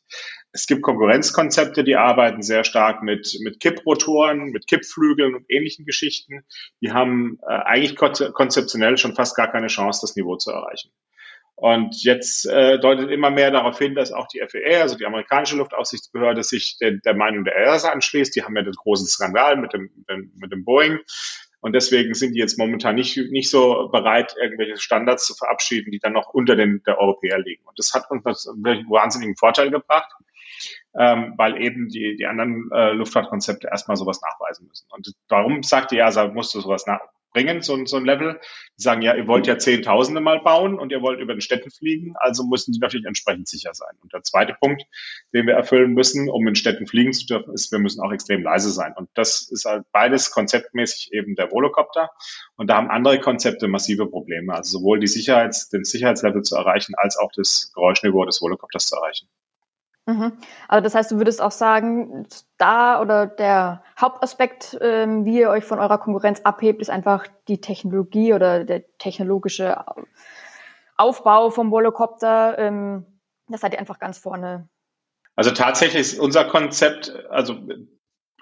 Es 0.52 0.66
gibt 0.66 0.82
Konkurrenzkonzepte, 0.82 1.84
die 1.84 1.96
arbeiten 1.96 2.42
sehr 2.42 2.64
stark 2.64 3.04
mit, 3.04 3.38
mit 3.44 3.60
Kipprotoren, 3.60 4.50
mit 4.50 4.66
Kippflügeln 4.68 5.36
und 5.36 5.46
ähnlichen 5.48 5.86
Geschichten. 5.86 6.44
Die 6.82 6.92
haben 6.92 7.38
äh, 7.48 7.54
eigentlich 7.54 7.96
konzeptionell 7.96 8.98
schon 8.98 9.16
fast 9.16 9.36
gar 9.36 9.52
keine 9.52 9.68
Chance, 9.68 10.00
das 10.02 10.16
Niveau 10.16 10.38
zu 10.38 10.52
erreichen. 10.52 10.92
Und 11.56 12.04
jetzt 12.04 12.48
äh, 12.48 12.80
deutet 12.80 13.12
immer 13.12 13.30
mehr 13.30 13.52
darauf 13.52 13.78
hin, 13.78 13.94
dass 13.94 14.12
auch 14.12 14.28
die 14.28 14.40
FAA, 14.40 14.82
also 14.82 14.98
die 14.98 15.06
amerikanische 15.06 15.58
Luftaufsichtsbehörde, 15.58 16.42
sich 16.42 16.80
der, 16.80 16.94
der 16.94 17.14
Meinung 17.14 17.44
der 17.44 17.56
EASA 17.56 17.92
anschließt. 17.92 18.36
Die 18.36 18.44
haben 18.44 18.56
ja 18.56 18.64
den 18.64 18.74
großen 18.74 19.06
Skandal 19.06 19.58
mit 19.58 19.72
dem, 19.74 19.92
mit 20.36 20.52
dem 20.52 20.66
Boeing 20.66 21.00
und 21.62 21.74
deswegen 21.74 22.16
sind 22.16 22.34
die 22.34 22.40
jetzt 22.40 22.58
momentan 22.58 22.96
nicht, 22.96 23.18
nicht 23.32 23.50
so 23.50 23.88
bereit, 23.92 24.36
irgendwelche 24.42 24.78
Standards 24.78 25.28
zu 25.28 25.36
verabschieden, 25.36 25.92
die 25.92 26.00
dann 26.00 26.14
noch 26.14 26.34
unter 26.34 26.56
den 26.56 26.82
der 26.88 27.00
Europäer 27.00 27.38
liegen. 27.38 27.64
Und 27.66 27.78
das 27.78 27.94
hat 27.94 28.10
uns 28.10 28.48
einen 28.48 28.90
wahnsinnigen 28.90 29.36
Vorteil 29.38 29.70
gebracht, 29.70 30.12
ähm, 30.98 31.36
weil 31.38 31.62
eben 31.62 31.88
die, 31.88 32.16
die 32.16 32.26
anderen 32.26 32.70
äh, 32.74 32.94
Luftfahrtkonzepte 32.94 33.68
erstmal 33.68 33.96
sowas 33.96 34.22
nachweisen 34.22 34.68
müssen. 34.68 34.88
Und 34.90 35.14
darum 35.28 35.62
sagt 35.62 35.92
die 35.92 35.98
EASA, 35.98 36.30
musst 36.30 36.56
du 36.56 36.62
sowas 36.62 36.88
nach, 36.88 37.00
bringen, 37.32 37.62
so, 37.62 37.86
so 37.86 37.98
ein 37.98 38.06
Level. 38.06 38.40
Die 38.78 38.84
sagen, 38.84 39.02
ja, 39.02 39.16
ihr 39.16 39.28
wollt 39.28 39.48
ja 39.48 39.58
Zehntausende 39.58 40.22
mal 40.22 40.40
bauen 40.42 40.80
und 40.80 40.92
ihr 40.92 41.02
wollt 41.02 41.20
über 41.20 41.34
den 41.34 41.42
Städten 41.42 41.72
fliegen, 41.72 42.14
also 42.20 42.44
müssen 42.46 42.72
die 42.72 42.80
natürlich 42.80 43.06
entsprechend 43.06 43.48
sicher 43.48 43.74
sein. 43.74 43.96
Und 44.02 44.14
der 44.14 44.24
zweite 44.24 44.56
Punkt, 44.60 44.84
den 45.34 45.48
wir 45.48 45.54
erfüllen 45.54 45.94
müssen, 45.94 46.30
um 46.30 46.48
in 46.48 46.56
Städten 46.56 46.88
fliegen 46.88 47.14
zu 47.14 47.26
dürfen, 47.26 47.54
ist, 47.54 47.72
wir 47.72 47.80
müssen 47.80 48.02
auch 48.02 48.12
extrem 48.12 48.44
leise 48.44 48.72
sein. 48.72 48.94
Und 48.96 49.10
das 49.16 49.50
ist 49.50 49.66
halt 49.66 49.86
beides 49.92 50.32
konzeptmäßig 50.32 51.14
eben 51.14 51.36
der 51.36 51.52
Volocopter. 51.52 52.10
Und 52.56 52.70
da 52.70 52.76
haben 52.76 52.90
andere 52.90 53.20
Konzepte 53.20 53.68
massive 53.68 54.08
Probleme. 54.08 54.54
Also 54.54 54.80
sowohl 54.80 55.00
die 55.00 55.08
Sicherheits, 55.08 55.70
den 55.70 55.84
Sicherheitslevel 55.84 56.42
zu 56.44 56.56
erreichen, 56.56 56.94
als 56.98 57.18
auch 57.18 57.32
das 57.36 57.72
Geräuschniveau 57.74 58.26
des 58.26 58.42
Volocopters 58.42 58.88
zu 58.88 58.96
erreichen. 58.96 59.28
Mhm. 60.12 60.34
Also 60.68 60.84
das 60.84 60.96
heißt, 60.96 61.12
du 61.12 61.18
würdest 61.18 61.42
auch 61.42 61.52
sagen, 61.52 62.28
da 62.58 63.02
oder 63.02 63.28
der 63.28 63.84
Hauptaspekt, 64.00 64.78
ähm, 64.82 65.26
wie 65.26 65.40
ihr 65.40 65.50
euch 65.50 65.64
von 65.64 65.80
eurer 65.80 65.98
Konkurrenz 65.98 66.42
abhebt, 66.42 66.82
ist 66.82 66.90
einfach 66.90 67.28
die 67.48 67.62
Technologie 67.62 68.34
oder 68.34 68.64
der 68.64 68.84
technologische 68.98 69.84
Aufbau 70.98 71.50
vom 71.50 71.72
Volocopter. 71.72 72.58
Ähm, 72.60 73.06
das 73.48 73.62
seid 73.62 73.74
ihr 73.74 73.80
einfach 73.80 74.00
ganz 74.00 74.18
vorne. 74.18 74.68
Also 75.36 75.52
tatsächlich 75.52 76.02
ist 76.02 76.20
unser 76.20 76.46
Konzept, 76.46 77.16
also 77.30 77.56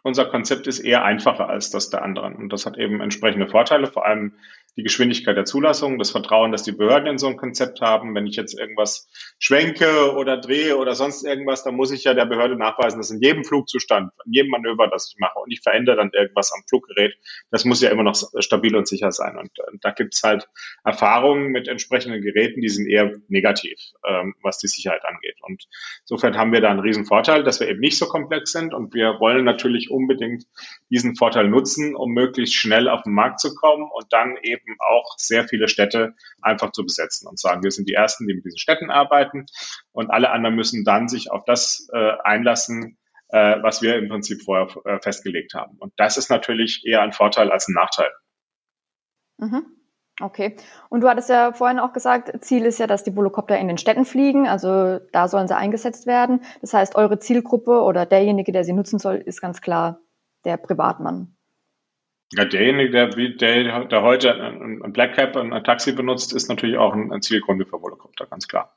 unser 0.04 0.26
Konzept 0.26 0.68
ist 0.68 0.80
eher 0.80 1.04
einfacher 1.04 1.50
als 1.50 1.72
das 1.72 1.90
der 1.90 2.02
anderen. 2.02 2.36
Und 2.36 2.52
das 2.52 2.66
hat 2.66 2.78
eben 2.78 3.02
entsprechende 3.02 3.48
Vorteile, 3.48 3.88
vor 3.88 4.06
allem 4.06 4.34
die 4.78 4.84
Geschwindigkeit 4.84 5.36
der 5.36 5.46
Zulassung, 5.46 6.00
das 6.00 6.12
Vertrauen, 6.12 6.52
dass 6.52 6.64
die 6.64 6.72
Behörden 6.72 7.08
in 7.08 7.18
so 7.18 7.28
ein 7.28 7.38
Konzept 7.38 7.82
haben. 7.82 8.16
Wenn 8.16 8.28
ich 8.28 8.36
jetzt 8.36 8.58
irgendwas 8.58 9.10
schwenke 9.40 10.16
oder 10.16 10.38
drehe 10.38 10.78
oder 10.78 10.96
sonst 10.96 11.24
irgendwas, 11.24 11.64
dann 11.64 11.76
muss 11.76 11.92
ich 11.92 12.04
ja 12.04 12.14
der 12.14 12.26
Behörde 12.26 12.56
nachweisen, 12.56 13.00
dass 13.00 13.12
in 13.12 13.22
jedem 13.22 13.44
Flugzustand, 13.44 14.12
in 14.26 14.34
jedem 14.34 14.52
Manöver, 14.52 14.88
das 14.88 15.12
ich 15.12 15.20
mache 15.20 15.40
und 15.40 15.52
ich 15.52 15.62
verändere 15.62 15.98
dann 15.98 16.12
irgendwas 16.14 16.52
am 16.54 16.64
Fluggerät, 16.68 17.16
das 17.52 17.66
muss 17.66 17.82
ja 17.82 17.90
immer 17.90 18.04
noch 18.04 18.16
stabil 18.40 18.76
und 18.76 18.88
sicher 18.88 19.12
sein. 19.12 19.38
Und, 19.38 19.52
und 19.72 19.84
da 19.84 19.92
gibt's 19.92 20.24
halt 20.24 20.48
Erfahrungen 20.84 21.48
mit 21.48 21.68
entsprechenden 21.68 22.22
Geräten, 22.22 22.62
die 22.62 22.70
sind 22.70 22.88
eher 22.88 23.14
negativ, 23.28 23.78
ähm, 24.08 24.36
was 24.42 24.60
die 24.60 24.68
Sicherheit 24.68 25.04
angeht. 25.06 25.36
Und 25.42 25.68
insofern 26.02 26.38
haben 26.38 26.52
wir 26.52 26.62
da 26.62 26.70
einen 26.70 26.80
riesen 26.80 27.06
Vorteil, 27.06 27.44
dass 27.44 27.60
wir 27.60 27.68
eben 27.68 27.80
nicht 27.80 27.98
so 27.98 28.08
komplex 28.08 28.52
sind 28.52 28.74
und 28.74 28.94
wir 28.94 29.20
wollen 29.20 29.46
natürlich 29.46 29.90
unbedingt 29.90 30.46
diesen 30.90 31.16
Vorteil 31.16 31.48
nutzen, 31.48 31.96
um 31.96 32.12
möglichst 32.12 32.56
schnell 32.56 32.88
auf 32.88 33.04
den 33.04 33.14
Markt 33.14 33.40
zu 33.40 33.54
kommen 33.56 33.90
und 33.92 34.12
dann 34.12 34.38
eben 34.42 34.59
eben 34.62 34.78
auch 34.80 35.16
sehr 35.18 35.48
viele 35.48 35.68
Städte 35.68 36.14
einfach 36.42 36.72
zu 36.72 36.84
besetzen 36.84 37.28
und 37.28 37.40
sagen, 37.40 37.64
wir 37.64 37.72
sind 37.72 37.90
die 37.90 37.94
Ersten, 37.94 38.28
die 38.28 38.34
mit 38.34 38.46
diesen 38.46 38.58
Städten 38.58 38.92
arbeiten 38.92 39.46
und 39.92 40.10
alle 40.10 40.32
anderen 40.32 40.56
müssen 40.56 40.84
dann 40.84 41.08
sich 41.08 41.32
auf 41.32 41.44
das 41.46 41.88
äh, 41.94 42.14
einlassen, 42.24 42.98
äh, 43.30 43.62
was 43.62 43.82
wir 43.82 43.98
im 43.98 44.10
Prinzip 44.10 44.42
vorher 44.42 44.68
äh, 44.86 45.00
festgelegt 45.02 45.54
haben. 45.54 45.78
Und 45.78 45.94
das 45.98 46.18
ist 46.18 46.30
natürlich 46.30 46.84
eher 46.86 47.02
ein 47.02 47.14
Vorteil 47.14 47.52
als 47.52 47.68
ein 47.68 47.74
Nachteil. 47.74 48.12
Mhm. 49.38 49.66
Okay. 50.22 50.58
Und 50.90 51.02
du 51.02 51.08
hattest 51.08 51.30
ja 51.30 51.54
vorhin 51.54 51.80
auch 51.80 51.94
gesagt, 51.94 52.44
Ziel 52.44 52.66
ist 52.66 52.80
ja, 52.80 52.88
dass 52.88 53.04
die 53.04 53.16
Volocopter 53.16 53.58
in 53.58 53.70
den 53.70 53.78
Städten 53.78 54.04
fliegen, 54.04 54.48
also 54.48 55.00
da 55.14 55.30
sollen 55.30 55.48
sie 55.48 55.56
eingesetzt 55.56 56.08
werden. 56.08 56.42
Das 56.60 56.74
heißt, 56.74 56.96
eure 56.96 57.20
Zielgruppe 57.20 57.82
oder 57.82 58.06
derjenige, 58.06 58.52
der 58.52 58.66
sie 58.66 58.74
nutzen 58.74 59.00
soll, 59.00 59.16
ist 59.16 59.42
ganz 59.42 59.62
klar 59.62 60.02
der 60.44 60.58
Privatmann. 60.58 61.38
Ja, 62.34 62.46
derjenige, 62.46 62.92
der, 62.92 63.08
der, 63.08 63.86
der 63.86 64.02
heute 64.04 64.34
ein 64.34 64.94
Black 64.94 65.16
Cap, 65.16 65.36
ein 65.36 65.64
Taxi 65.64 65.94
benutzt, 65.94 66.32
ist 66.34 66.48
natürlich 66.48 66.78
auch 66.78 66.94
ein, 66.94 67.12
ein 67.12 67.22
Zielkunde 67.22 67.66
für 67.66 67.82
Volocopter, 67.82 68.28
ganz 68.28 68.48
klar. 68.48 68.72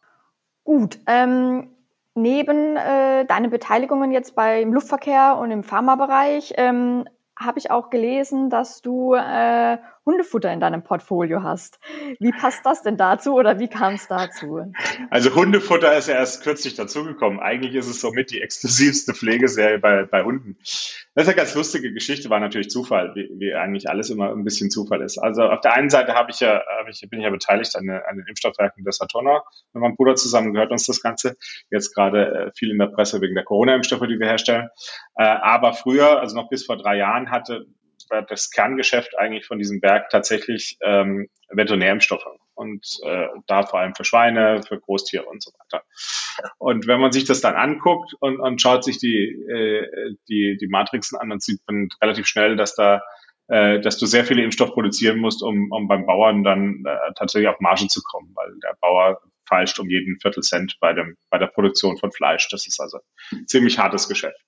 Gut. 0.65 0.99
Ähm, 1.07 1.69
neben 2.15 2.77
äh, 2.77 3.27
deinen 3.27 3.51
Beteiligungen 3.51 4.11
jetzt 4.11 4.35
beim 4.35 4.73
Luftverkehr 4.73 5.37
und 5.39 5.51
im 5.51 5.65
Pharmabereich 5.65 6.55
ähm, 6.57 7.05
habe 7.39 7.59
ich 7.59 7.71
auch 7.71 7.91
gelesen, 7.91 8.49
dass 8.49 8.81
du 8.81 9.15
äh, 9.15 9.79
Hundefutter 10.05 10.53
in 10.53 10.61
deinem 10.61 10.83
Portfolio 10.83 11.43
hast. 11.43 11.79
Wie 12.19 12.33
passt 12.33 12.67
das 12.67 12.83
denn 12.83 12.97
dazu 12.97 13.35
oder 13.35 13.59
wie 13.59 13.69
kam 13.69 13.95
es 13.95 14.09
dazu? 14.09 14.73
Also 15.11 15.35
Hundefutter 15.35 15.97
ist 15.97 16.09
ja 16.09 16.15
erst 16.15 16.43
kürzlich 16.43 16.75
dazugekommen. 16.75 17.39
Eigentlich 17.39 17.75
ist 17.75 17.87
es 17.87 18.01
somit 18.01 18.31
die 18.31 18.41
exklusivste 18.41 19.15
Pflegeserie 19.15 19.79
bei, 19.79 20.05
bei 20.05 20.25
Hunden. 20.25 20.57
Das 21.15 21.25
ist 21.25 21.29
eine 21.29 21.37
ganz 21.37 21.55
lustige 21.55 21.93
Geschichte, 21.93 22.31
war 22.31 22.41
natürlich 22.41 22.71
Zufall, 22.71 23.13
wie, 23.15 23.31
wie 23.39 23.55
eigentlich 23.55 23.89
alles 23.89 24.11
immer 24.11 24.31
ein 24.31 24.45
bisschen 24.45 24.71
Zufall 24.71 25.03
ist. 25.03 25.19
Also 25.19 25.43
auf 25.43 25.61
der 25.61 25.75
einen 25.75 25.91
Seite 25.91 26.15
habe 26.15 26.31
ich 26.31 26.41
ja, 26.41 26.63
hab 26.79 26.89
ich, 26.89 27.01
bin 27.09 27.21
ich 27.21 27.25
ja 27.25 27.31
beteiligt 27.31 27.77
an, 27.77 27.89
an 27.89 28.17
den 28.17 28.27
Impfstoffwerken 28.27 28.85
der 28.85 28.93
Saturna. 28.93 29.43
Mit 29.73 29.83
meinem 29.83 29.97
Bruder 29.97 30.17
zusammen 30.17 30.53
gehört 30.53 30.73
uns 30.73 30.87
das 30.87 31.01
Ganze. 31.01 31.37
Jetzt 31.71 31.95
gerade 31.95 32.47
äh, 32.47 32.51
viel 32.57 32.71
in 32.71 32.79
der 32.79 32.87
Presse 32.87 33.21
wegen 33.21 33.35
der 33.35 33.45
Corona-Impfstoffe, 33.45 34.07
die 34.09 34.19
wir 34.19 34.27
herstellen. 34.27 34.69
Äh, 35.15 35.25
aber 35.25 35.73
früher, 35.75 36.21
also 36.21 36.35
noch 36.35 36.49
bis 36.49 36.67
vor 36.67 36.77
drei 36.77 36.97
Jahren, 36.97 37.31
hatte 37.31 37.67
war 38.11 38.23
das 38.23 38.51
Kerngeschäft 38.51 39.19
eigentlich 39.19 39.47
von 39.47 39.59
diesem 39.59 39.81
Berg 39.81 40.11
tatsächlich 40.11 40.77
ähm, 40.83 41.29
Veterinärimpfstoffe 41.49 42.27
und 42.55 42.87
äh, 43.05 43.27
da 43.47 43.65
vor 43.65 43.81
allem 43.81 43.95
für 43.95 44.05
Schweine, 44.05 44.63
für 44.67 44.79
Großtiere 44.79 45.25
und 45.25 45.43
so 45.43 45.51
weiter. 45.59 45.85
Und 46.59 46.87
wenn 46.87 47.01
man 47.01 47.13
sich 47.13 47.25
das 47.25 47.41
dann 47.41 47.55
anguckt 47.55 48.15
und, 48.21 48.41
und 48.41 48.61
schaut 48.61 48.85
sich 48.85 48.99
die, 48.99 49.29
äh, 49.51 50.15
die, 50.29 50.57
die 50.61 50.69
Matrixen 50.69 51.19
an, 51.19 51.31
dann 51.31 51.41
sieht 51.41 51.61
man 51.67 51.89
relativ 52.01 52.27
schnell, 52.27 52.57
dass 52.57 52.75
da 52.75 53.03
äh, 53.49 53.81
dass 53.81 53.99
du 53.99 54.07
sehr 54.07 54.25
viele 54.25 54.43
Impfstoff 54.45 54.73
produzieren 54.73 55.19
musst, 55.19 55.43
um, 55.43 55.71
um 55.73 55.89
beim 55.89 56.07
Bauern 56.07 56.45
dann 56.45 56.85
äh, 56.87 57.13
tatsächlich 57.17 57.49
auf 57.49 57.61
Marge 57.61 57.89
zu 57.89 58.01
kommen, 58.03 58.31
weil 58.35 58.53
der 58.63 58.77
Bauer 58.81 59.21
feilscht 59.53 59.79
um 59.79 59.91
jeden 59.91 60.19
Viertelcent 60.19 60.79
bei, 60.81 60.95
dem, 60.95 61.17
bei 61.29 61.37
der 61.37 61.49
Produktion 61.49 61.99
von 61.99 62.11
Fleisch. 62.11 62.49
Das 62.49 62.67
ist 62.67 62.81
also 62.81 63.01
ziemlich 63.47 63.79
hartes 63.79 64.09
Geschäft. 64.09 64.41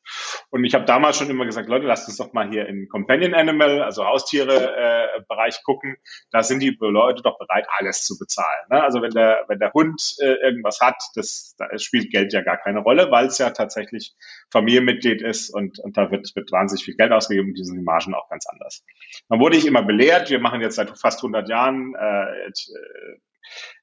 Und 0.51 0.65
ich 0.65 0.75
habe 0.75 0.87
damals 0.87 1.19
schon 1.19 1.29
immer 1.29 1.45
gesagt, 1.45 1.69
Leute, 1.69 1.87
lasst 1.87 2.09
uns 2.09 2.17
doch 2.17 2.33
mal 2.33 2.49
hier 2.49 2.67
in 2.67 2.89
Companion 2.89 3.35
Animal, 3.35 3.83
also 3.83 4.07
Haustiere-Bereich 4.07 5.57
äh, 5.57 5.63
gucken. 5.65 5.97
Da 6.31 6.43
sind 6.43 6.61
die 6.61 6.75
Leute 6.81 7.23
doch 7.23 7.39
bereit, 7.39 7.67
alles 7.79 8.05
zu 8.05 8.19
bezahlen. 8.19 8.67
Ne? 8.71 8.83
Also 8.83 9.03
wenn 9.03 9.11
der, 9.11 9.45
wenn 9.49 9.59
der 9.59 9.73
Hund 9.75 10.01
äh, 10.21 10.37
irgendwas 10.43 10.81
hat, 10.81 10.97
das, 11.17 11.55
da 11.59 11.67
spielt 11.79 12.11
Geld 12.11 12.33
ja 12.33 12.41
gar 12.41 12.57
keine 12.57 12.81
Rolle, 12.81 13.11
weil 13.11 13.27
es 13.27 13.37
ja 13.37 13.51
tatsächlich 13.51 14.15
Familienmitglied 14.51 15.21
ist 15.21 15.51
und, 15.51 15.79
und 15.81 15.99
da 15.99 16.11
wird, 16.11 16.35
wird 16.35 16.51
wahnsinnig 16.51 16.85
viel 16.85 16.97
Geld 16.97 17.13
ausgegeben 17.13 17.49
und 17.49 17.59
die 17.59 17.65
sind 17.65 17.77
die 17.77 17.85
Margen 17.85 18.15
auch 18.15 18.31
ganz 18.31 18.47
anders. 18.47 18.85
Dann 19.29 19.41
wurde 19.41 19.59
ich 19.59 19.67
immer 19.67 19.83
belehrt, 19.83 20.31
wir 20.31 20.41
machen 20.41 20.63
jetzt 20.63 20.77
seit 20.77 20.99
fast 20.99 21.19
100 21.19 21.49
Jahren 21.49 21.95
äh, 21.95 22.51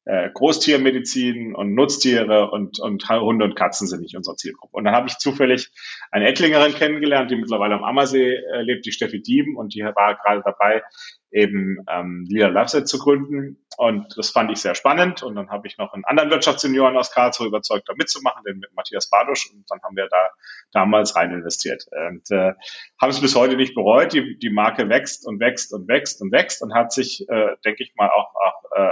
äh, 0.05 0.29
Großtiermedizin 0.33 1.55
und 1.55 1.73
Nutztiere 1.75 2.49
und, 2.51 2.79
und 2.79 3.07
Hunde 3.09 3.45
und 3.45 3.55
Katzen 3.55 3.87
sind 3.87 4.01
nicht 4.01 4.15
unsere 4.15 4.35
Zielgruppe. 4.35 4.75
Und 4.75 4.83
dann 4.85 4.95
habe 4.95 5.07
ich 5.07 5.17
zufällig 5.17 5.71
eine 6.11 6.27
Ettlingerin 6.27 6.73
kennengelernt, 6.73 7.29
die 7.29 7.35
mittlerweile 7.35 7.75
am 7.75 7.83
Ammersee 7.83 8.35
äh, 8.35 8.61
lebt, 8.61 8.85
die 8.85 8.91
Steffi 8.91 9.21
Dieben, 9.21 9.55
und 9.55 9.73
die 9.75 9.81
war 9.81 10.15
gerade 10.15 10.41
dabei, 10.43 10.83
eben 11.31 11.77
ähm, 11.89 12.25
Lila 12.27 12.47
Loveset 12.47 12.85
zu 12.87 12.99
gründen. 12.99 13.57
Und 13.77 14.17
das 14.17 14.31
fand 14.31 14.51
ich 14.51 14.59
sehr 14.59 14.75
spannend. 14.75 15.23
Und 15.23 15.35
dann 15.35 15.49
habe 15.49 15.67
ich 15.67 15.77
noch 15.77 15.93
einen 15.93 16.03
anderen 16.03 16.29
Wirtschaftssenioren 16.29 16.97
aus 16.97 17.11
Karlsruhe 17.11 17.47
überzeugt, 17.47 17.87
da 17.87 17.93
mitzumachen, 17.95 18.43
den 18.43 18.59
mit 18.59 18.73
Matthias 18.75 19.09
Badusch. 19.09 19.49
Und 19.53 19.63
dann 19.69 19.81
haben 19.81 19.95
wir 19.95 20.07
da 20.09 20.29
damals 20.71 21.15
rein 21.15 21.31
investiert. 21.31 21.85
Und 22.09 22.29
äh, 22.31 22.53
haben 22.99 23.09
es 23.09 23.21
bis 23.21 23.35
heute 23.35 23.55
nicht 23.55 23.75
bereut. 23.75 24.13
Die, 24.13 24.37
die 24.37 24.49
Marke 24.49 24.89
wächst 24.89 25.25
und 25.25 25.39
wächst 25.39 25.73
und 25.73 25.87
wächst 25.87 26.21
und 26.21 26.31
wächst 26.31 26.61
und 26.61 26.73
hat 26.73 26.91
sich, 26.91 27.25
äh, 27.29 27.55
denke 27.63 27.83
ich 27.83 27.93
mal, 27.95 28.09
auch, 28.09 28.33
auch 28.35 28.63
äh, 28.75 28.89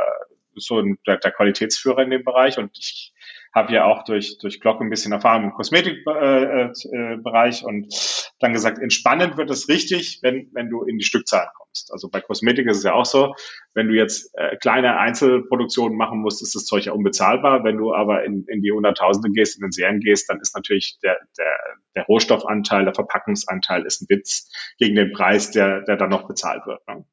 so 0.59 0.79
ein, 0.79 0.97
der, 1.07 1.17
der 1.17 1.31
Qualitätsführer 1.31 2.03
in 2.03 2.09
dem 2.09 2.23
Bereich 2.23 2.57
und 2.57 2.77
ich 2.77 3.13
habe 3.53 3.73
ja 3.73 3.85
auch 3.85 4.03
durch, 4.03 4.37
durch 4.37 4.59
Glock 4.59 4.79
ein 4.79 4.89
bisschen 4.89 5.11
Erfahrung 5.11 5.45
im 5.45 5.53
Kosmetikbereich 5.53 7.61
äh, 7.61 7.63
äh, 7.63 7.65
und 7.65 8.31
dann 8.39 8.53
gesagt, 8.53 8.79
entspannend 8.79 9.37
wird 9.37 9.49
es 9.49 9.67
richtig, 9.67 10.19
wenn, 10.21 10.49
wenn 10.53 10.69
du 10.69 10.83
in 10.83 10.97
die 10.97 11.03
Stückzahlen 11.03 11.49
kommst. 11.55 11.91
Also 11.91 12.09
bei 12.09 12.21
Kosmetik 12.21 12.67
ist 12.67 12.77
es 12.77 12.83
ja 12.83 12.93
auch 12.93 13.05
so, 13.05 13.33
wenn 13.73 13.87
du 13.87 13.95
jetzt 13.95 14.31
äh, 14.37 14.55
kleine 14.57 14.97
Einzelproduktionen 14.97 15.97
machen 15.97 16.19
musst, 16.19 16.41
ist 16.41 16.55
das 16.55 16.65
Zeug 16.65 16.85
ja 16.85 16.93
unbezahlbar. 16.93 17.63
Wenn 17.63 17.77
du 17.77 17.93
aber 17.93 18.23
in, 18.23 18.45
in 18.47 18.61
die 18.61 18.71
Hunderttausende 18.71 19.31
gehst, 19.31 19.57
in 19.57 19.65
den 19.65 19.71
Serien 19.71 19.99
gehst, 19.99 20.29
dann 20.29 20.39
ist 20.39 20.55
natürlich 20.55 20.99
der, 21.03 21.17
der, 21.37 21.57
der 21.95 22.05
Rohstoffanteil, 22.05 22.85
der 22.85 22.93
Verpackungsanteil 22.93 23.85
ist 23.85 24.01
ein 24.01 24.09
Witz 24.09 24.51
gegen 24.77 24.95
den 24.95 25.11
Preis, 25.11 25.51
der, 25.51 25.81
der 25.81 25.97
dann 25.97 26.09
noch 26.09 26.27
bezahlt 26.27 26.65
wird. 26.67 26.87
Ne? 26.87 27.05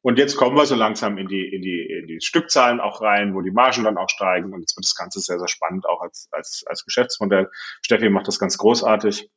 Und 0.00 0.18
jetzt 0.18 0.36
kommen 0.36 0.56
wir 0.56 0.64
so 0.64 0.76
langsam 0.76 1.18
in 1.18 1.26
die, 1.26 1.44
in 1.44 1.60
die, 1.60 1.82
in 1.82 2.06
die 2.06 2.20
Stückzahlen 2.20 2.80
auch 2.80 3.00
rein, 3.00 3.34
wo 3.34 3.40
die 3.40 3.50
Margen 3.50 3.84
dann 3.84 3.98
auch 3.98 4.08
steigen. 4.08 4.52
Und 4.52 4.60
jetzt 4.60 4.76
wird 4.76 4.84
das 4.84 4.94
Ganze 4.94 5.20
sehr, 5.20 5.38
sehr 5.38 5.48
spannend, 5.48 5.86
auch 5.88 6.00
als, 6.00 6.28
als, 6.30 6.64
als 6.66 6.84
Geschäftsmodell. 6.84 7.50
Steffi 7.82 8.08
macht 8.08 8.28
das 8.28 8.38
ganz 8.38 8.58
großartig. 8.58 9.28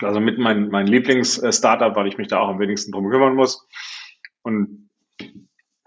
Also 0.00 0.20
mit 0.20 0.38
mein, 0.38 0.68
mein 0.68 0.86
Lieblings-Startup, 0.86 1.94
weil 1.94 2.08
ich 2.08 2.18
mich 2.18 2.28
da 2.28 2.40
auch 2.40 2.48
am 2.48 2.58
wenigsten 2.58 2.92
drum 2.92 3.08
kümmern 3.10 3.34
muss. 3.34 3.66
Und 4.42 4.90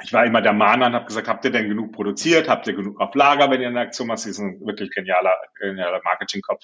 ich 0.01 0.13
war 0.13 0.25
immer 0.25 0.41
der 0.41 0.53
Mahner 0.53 0.87
und 0.87 0.93
habe 0.93 1.05
gesagt, 1.05 1.27
habt 1.27 1.43
ihr 1.45 1.51
denn 1.51 1.67
genug 1.67 1.91
produziert? 1.91 2.47
Habt 2.47 2.67
ihr 2.67 2.73
genug 2.73 2.99
auf 3.01 3.13
Lager, 3.15 3.49
wenn 3.51 3.61
ihr 3.61 3.67
eine 3.67 3.81
Aktion 3.81 4.07
macht? 4.07 4.19
Sie 4.19 4.29
ist 4.29 4.39
ein 4.39 4.59
wirklich 4.65 4.91
genialer, 4.91 5.35
genialer 5.59 6.01
Marketingkopf. 6.03 6.63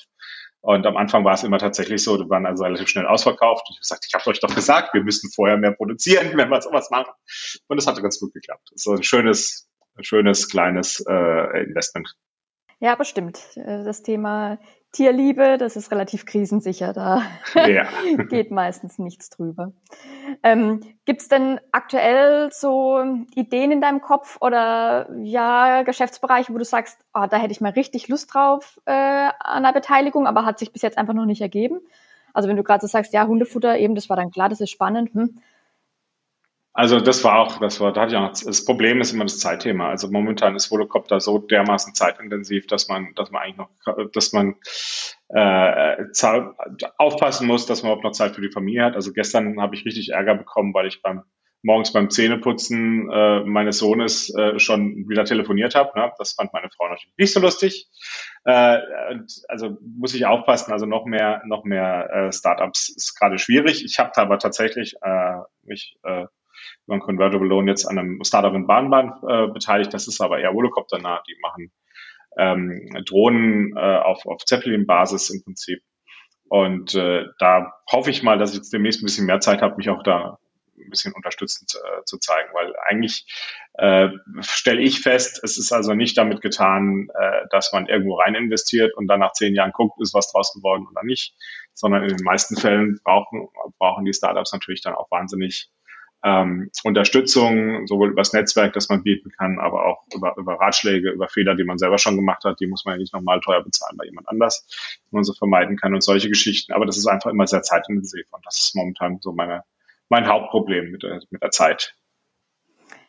Und 0.61 0.85
am 0.85 0.97
Anfang 0.97 1.25
war 1.25 1.33
es 1.33 1.43
immer 1.43 1.59
tatsächlich 1.59 2.03
so, 2.03 2.17
wir 2.17 2.29
waren 2.29 2.45
also 2.45 2.63
relativ 2.63 2.87
schnell 2.87 3.05
ausverkauft. 3.05 3.67
Ich 3.69 3.75
habe 3.75 3.79
gesagt, 3.79 4.05
ich 4.07 4.13
habe 4.13 4.29
euch 4.29 4.39
doch 4.39 4.55
gesagt, 4.55 4.93
wir 4.93 5.03
müssten 5.03 5.29
vorher 5.29 5.57
mehr 5.57 5.73
produzieren, 5.73 6.31
wenn 6.37 6.49
wir 6.49 6.61
sowas 6.61 6.89
machen. 6.89 7.11
Und 7.67 7.77
es 7.77 7.87
hatte 7.87 8.01
ganz 8.01 8.19
gut 8.19 8.33
geklappt. 8.33 8.71
So 8.75 8.93
ein 8.93 9.03
schönes, 9.03 9.69
ein 9.95 10.03
schönes 10.03 10.49
kleines 10.49 11.03
äh, 11.07 11.63
Investment. 11.63 12.15
Ja, 12.79 12.95
bestimmt. 12.95 13.39
Äh, 13.55 13.83
das 13.83 14.01
Thema 14.01 14.59
Tierliebe, 14.95 15.57
das 15.57 15.75
ist 15.75 15.91
relativ 15.91 16.25
krisensicher. 16.25 16.93
Da 16.93 17.23
ja. 17.53 17.85
geht 18.29 18.49
meistens 18.49 18.97
nichts 18.97 19.29
drüber. 19.29 19.73
Ähm, 20.41 20.79
Gibt 21.03 21.21
es 21.21 21.27
denn 21.27 21.59
aktuell 21.73 22.49
so 22.53 23.03
Ideen 23.35 23.71
in 23.71 23.81
deinem 23.81 23.99
Kopf 23.99 24.37
oder 24.39 25.09
ja 25.21 25.83
Geschäftsbereiche, 25.83 26.53
wo 26.53 26.57
du 26.57 26.63
sagst, 26.63 26.97
oh, 27.13 27.25
da 27.29 27.35
hätte 27.35 27.51
ich 27.51 27.59
mal 27.59 27.73
richtig 27.73 28.07
Lust 28.07 28.33
drauf 28.33 28.79
äh, 28.85 28.91
an 29.39 29.63
der 29.63 29.73
Beteiligung, 29.73 30.27
aber 30.27 30.45
hat 30.45 30.59
sich 30.59 30.71
bis 30.71 30.81
jetzt 30.81 30.97
einfach 30.97 31.13
noch 31.13 31.25
nicht 31.25 31.41
ergeben? 31.41 31.81
Also 32.33 32.47
wenn 32.47 32.55
du 32.55 32.63
gerade 32.63 32.79
so 32.79 32.87
sagst, 32.87 33.13
ja 33.13 33.27
Hundefutter 33.27 33.77
eben, 33.77 33.95
das 33.95 34.07
war 34.09 34.15
dann 34.15 34.31
klar, 34.31 34.47
das 34.47 34.61
ist 34.61 34.71
spannend. 34.71 35.13
Hm, 35.13 35.41
also 36.77 36.99
das 36.99 37.23
war 37.23 37.39
auch, 37.39 37.57
das 37.59 37.79
war, 37.79 37.93
da 37.93 38.01
hatte 38.01 38.11
ich 38.11 38.17
auch, 38.17 38.29
das 38.29 38.65
Problem 38.65 38.99
ist 38.99 39.13
immer 39.13 39.23
das 39.23 39.39
Zeitthema. 39.39 39.87
Also 39.87 40.11
momentan 40.11 40.57
ist 40.57 40.69
Volocopter 40.69 41.21
so 41.21 41.39
dermaßen 41.39 41.95
zeitintensiv, 41.95 42.67
dass 42.67 42.89
man, 42.89 43.13
dass 43.15 43.31
man 43.31 43.43
eigentlich 43.43 43.57
noch, 43.57 43.69
dass 44.11 44.33
man 44.33 44.55
äh, 45.29 45.95
aufpassen 46.97 47.47
muss, 47.47 47.65
dass 47.65 47.81
man 47.81 47.91
überhaupt 47.91 48.03
noch 48.03 48.11
Zeit 48.11 48.35
für 48.35 48.41
die 48.41 48.51
Familie 48.51 48.83
hat. 48.83 48.95
Also 48.95 49.13
gestern 49.13 49.61
habe 49.61 49.73
ich 49.73 49.85
richtig 49.85 50.09
Ärger 50.09 50.35
bekommen, 50.35 50.73
weil 50.73 50.85
ich 50.87 51.01
beim 51.01 51.23
morgens 51.63 51.93
beim 51.93 52.09
Zähneputzen 52.09 53.09
äh, 53.09 53.39
meines 53.45 53.79
Sohnes 53.79 54.35
äh, 54.35 54.59
schon 54.59 55.07
wieder 55.07 55.23
telefoniert 55.23 55.75
habe. 55.75 55.97
Ne? 55.97 56.11
Das 56.19 56.33
fand 56.33 56.51
meine 56.51 56.69
Frau 56.75 56.89
natürlich 56.89 57.13
nicht 57.17 57.33
so 57.33 57.39
lustig. 57.39 57.89
Äh, 58.43 58.79
also 59.47 59.77
muss 59.81 60.13
ich 60.13 60.25
aufpassen. 60.25 60.73
Also 60.73 60.85
noch 60.85 61.05
mehr, 61.05 61.41
noch 61.45 61.63
mehr 61.63 62.09
äh, 62.11 62.31
Startups 62.33 62.89
ist 62.89 63.17
gerade 63.17 63.39
schwierig. 63.39 63.83
Ich 63.83 63.97
habe 63.97 64.11
da 64.13 64.23
aber 64.23 64.39
tatsächlich 64.39 64.95
äh, 65.01 65.37
mich 65.63 65.97
äh, 66.03 66.25
ein 66.87 66.99
Convertible 66.99 67.47
Loan 67.47 67.67
jetzt 67.67 67.85
an 67.85 67.97
einem 67.97 68.23
Startup 68.23 68.53
in 68.53 68.67
Bahnbahn 68.67 69.13
äh, 69.27 69.47
beteiligt. 69.47 69.93
Das 69.93 70.07
ist 70.07 70.21
aber 70.21 70.39
eher 70.39 70.53
Volocopter-nah. 70.53 71.23
Die 71.27 71.37
machen 71.41 71.71
ähm, 72.37 73.03
Drohnen 73.05 73.75
äh, 73.75 73.97
auf, 73.97 74.25
auf 74.25 74.43
Zeppelin-Basis 74.45 75.29
im 75.29 75.43
Prinzip. 75.43 75.81
Und 76.47 76.93
äh, 76.95 77.25
da 77.39 77.73
hoffe 77.91 78.11
ich 78.11 78.23
mal, 78.23 78.37
dass 78.37 78.51
ich 78.51 78.57
jetzt 78.57 78.73
demnächst 78.73 79.01
ein 79.01 79.05
bisschen 79.05 79.25
mehr 79.25 79.39
Zeit 79.39 79.61
habe, 79.61 79.77
mich 79.77 79.89
auch 79.89 80.03
da 80.03 80.37
ein 80.77 80.89
bisschen 80.89 81.13
unterstützend 81.13 81.73
äh, 81.75 82.03
zu 82.05 82.17
zeigen, 82.17 82.49
weil 82.53 82.73
eigentlich 82.83 83.25
äh, 83.75 84.09
stelle 84.41 84.81
ich 84.81 85.01
fest, 85.01 85.39
es 85.43 85.57
ist 85.57 85.71
also 85.71 85.93
nicht 85.93 86.17
damit 86.17 86.41
getan, 86.41 87.07
äh, 87.13 87.41
dass 87.49 87.71
man 87.73 87.87
irgendwo 87.87 88.15
rein 88.15 88.35
investiert 88.35 88.95
und 88.95 89.07
dann 89.07 89.21
nach 89.21 89.31
zehn 89.31 89.55
Jahren 89.55 89.71
guckt, 89.71 89.99
ist 90.01 90.13
was 90.13 90.31
draus 90.31 90.53
geworden 90.53 90.85
oder 90.91 91.03
nicht, 91.03 91.35
sondern 91.73 92.03
in 92.03 92.15
den 92.15 92.23
meisten 92.23 92.57
Fällen 92.57 92.99
brauchen, 93.03 93.47
brauchen 93.79 94.05
die 94.05 94.13
Startups 94.13 94.53
natürlich 94.53 94.81
dann 94.81 94.95
auch 94.95 95.09
wahnsinnig 95.11 95.69
ähm, 96.25 96.71
Unterstützung, 96.83 97.85
sowohl 97.85 98.09
übers 98.09 98.33
Netzwerk, 98.33 98.73
das 98.73 98.89
man 98.89 99.03
bieten 99.03 99.29
kann, 99.29 99.59
aber 99.59 99.85
auch 99.85 100.03
über, 100.13 100.35
über 100.37 100.59
Ratschläge, 100.59 101.11
über 101.11 101.27
Fehler, 101.27 101.53
die 101.53 101.63
man 101.63 101.77
selber 101.77 101.99
schon 101.99 102.15
gemacht 102.15 102.43
hat, 102.45 102.59
die 102.59 102.65
muss 102.65 102.83
man 102.83 102.95
ja 102.95 102.97
nicht 102.97 103.13
nochmal 103.13 103.39
teuer 103.41 103.63
bezahlen 103.63 103.95
bei 103.95 104.05
jemand 104.05 104.27
anders, 104.27 104.67
die 105.07 105.15
man 105.15 105.23
so 105.23 105.33
vermeiden 105.33 105.77
kann 105.77 105.93
und 105.93 106.01
solche 106.01 106.27
Geschichten. 106.27 106.73
Aber 106.73 106.87
das 106.87 106.97
ist 106.97 107.05
einfach 107.05 107.29
immer 107.29 107.45
sehr 107.45 107.61
zeitintensiv 107.61 108.25
und 108.31 108.43
das 108.43 108.57
ist 108.59 108.75
momentan 108.75 109.19
so 109.21 109.33
meine, 109.33 109.63
mein 110.09 110.27
Hauptproblem 110.27 110.91
mit 110.91 111.03
der, 111.03 111.21
mit 111.29 111.43
der 111.43 111.51
Zeit. 111.51 111.95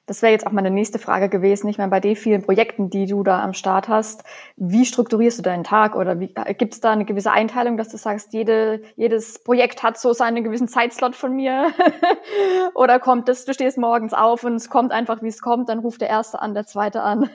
Das 0.06 0.22
wäre 0.22 0.30
jetzt 0.30 0.46
auch 0.46 0.52
meine 0.52 0.70
nächste 0.70 1.00
Frage 1.00 1.28
gewesen. 1.28 1.68
Ich 1.68 1.78
meine, 1.78 1.90
bei 1.90 1.98
den 1.98 2.14
vielen 2.14 2.40
Projekten, 2.42 2.90
die 2.90 3.06
du 3.06 3.24
da 3.24 3.42
am 3.42 3.52
Start 3.52 3.88
hast, 3.88 4.22
wie 4.56 4.86
strukturierst 4.86 5.38
du 5.38 5.42
deinen 5.42 5.64
Tag 5.64 5.96
oder 5.96 6.14
gibt 6.14 6.74
es 6.74 6.80
da 6.80 6.92
eine 6.92 7.04
gewisse 7.04 7.32
Einteilung, 7.32 7.76
dass 7.76 7.88
du 7.88 7.96
sagst, 7.96 8.32
jede, 8.32 8.82
jedes 8.94 9.42
Projekt 9.42 9.82
hat 9.82 9.98
so 9.98 10.12
seinen 10.12 10.44
gewissen 10.44 10.68
Zeitslot 10.68 11.16
von 11.16 11.34
mir? 11.34 11.72
oder 12.74 13.00
kommt 13.00 13.28
das, 13.28 13.46
du 13.46 13.52
stehst 13.52 13.78
morgens 13.78 14.14
auf 14.14 14.44
und 14.44 14.54
es 14.54 14.70
kommt 14.70 14.92
einfach, 14.92 15.22
wie 15.22 15.28
es 15.28 15.40
kommt, 15.40 15.68
dann 15.68 15.80
ruft 15.80 16.00
der 16.00 16.08
Erste 16.08 16.40
an, 16.40 16.54
der 16.54 16.66
Zweite 16.66 17.02
an? 17.02 17.28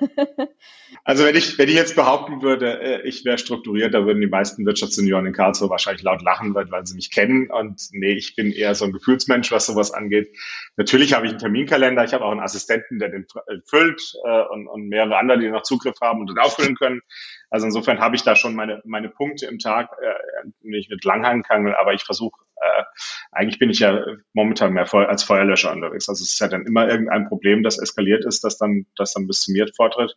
also 1.03 1.25
wenn 1.25 1.35
ich, 1.35 1.57
wenn 1.57 1.67
ich 1.67 1.75
jetzt 1.75 1.97
behaupten 1.97 2.41
würde, 2.41 2.81
äh, 2.81 3.01
ich 3.07 3.25
wäre 3.25 3.37
strukturiert, 3.37 3.93
da 3.93 4.05
würden 4.05 4.21
die 4.21 4.27
meisten 4.27 4.65
Wirtschaftssenioren 4.65 5.25
in 5.25 5.33
Karlsruhe 5.33 5.69
wahrscheinlich 5.69 6.03
laut 6.03 6.21
lachen, 6.21 6.55
weil, 6.55 6.71
weil 6.71 6.87
sie 6.87 6.95
mich 6.95 7.11
kennen. 7.11 7.51
Und 7.51 7.89
nee, 7.91 8.13
ich 8.13 8.37
bin 8.37 8.53
eher 8.53 8.75
so 8.75 8.85
ein 8.85 8.93
Gefühlsmensch, 8.93 9.51
was 9.51 9.65
sowas 9.65 9.91
angeht. 9.91 10.33
Natürlich 10.77 11.13
habe 11.13 11.25
ich 11.25 11.31
einen 11.31 11.39
Terminkalender, 11.39 12.05
ich 12.05 12.13
habe 12.13 12.23
auch 12.23 12.31
einen 12.31 12.39
Assistenten 12.39 12.60
Assistenten, 12.61 12.99
der 12.99 13.09
den 13.09 13.25
füllt 13.65 14.13
äh, 14.23 14.43
und, 14.49 14.67
und 14.67 14.87
mehrere 14.87 15.17
andere, 15.17 15.39
die 15.39 15.49
noch 15.49 15.63
Zugriff 15.63 15.99
haben 16.01 16.19
und 16.21 16.29
den 16.29 16.37
auffüllen 16.37 16.75
können. 16.75 17.01
Also 17.49 17.65
insofern 17.65 17.99
habe 17.99 18.15
ich 18.15 18.23
da 18.23 18.35
schon 18.35 18.55
meine, 18.55 18.81
meine 18.85 19.09
Punkte 19.09 19.47
im 19.47 19.59
Tag, 19.59 19.89
äh, 20.01 20.47
nicht 20.61 20.89
mit 20.89 21.03
langhangen 21.03 21.43
kann, 21.43 21.67
aber 21.73 21.93
ich 21.93 22.03
versuche, 22.03 22.39
äh, 22.55 22.83
eigentlich 23.31 23.59
bin 23.59 23.69
ich 23.69 23.79
ja 23.79 24.05
momentan 24.33 24.73
mehr 24.73 24.91
als 24.93 25.23
Feuerlöscher 25.23 25.71
unterwegs. 25.71 26.07
Also 26.07 26.23
es 26.23 26.33
ist 26.33 26.39
ja 26.39 26.47
dann 26.47 26.65
immer 26.65 26.87
irgendein 26.87 27.27
Problem, 27.27 27.63
das 27.63 27.79
eskaliert 27.79 28.25
ist, 28.25 28.43
das 28.43 28.57
dann, 28.57 28.85
das 28.95 29.13
dann 29.13 29.27
bis 29.27 29.41
zu 29.41 29.51
mir 29.51 29.67
vortritt, 29.75 30.15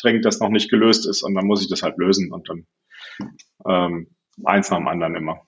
dringt, 0.00 0.24
das 0.24 0.40
noch 0.40 0.50
nicht 0.50 0.70
gelöst 0.70 1.06
ist 1.06 1.22
und 1.22 1.34
dann 1.34 1.46
muss 1.46 1.62
ich 1.62 1.68
das 1.68 1.82
halt 1.82 1.98
lösen 1.98 2.32
und 2.32 2.48
dann 2.48 2.66
ähm, 3.66 4.14
eins 4.44 4.70
nach 4.70 4.78
dem 4.78 4.88
anderen 4.88 5.16
immer. 5.16 5.42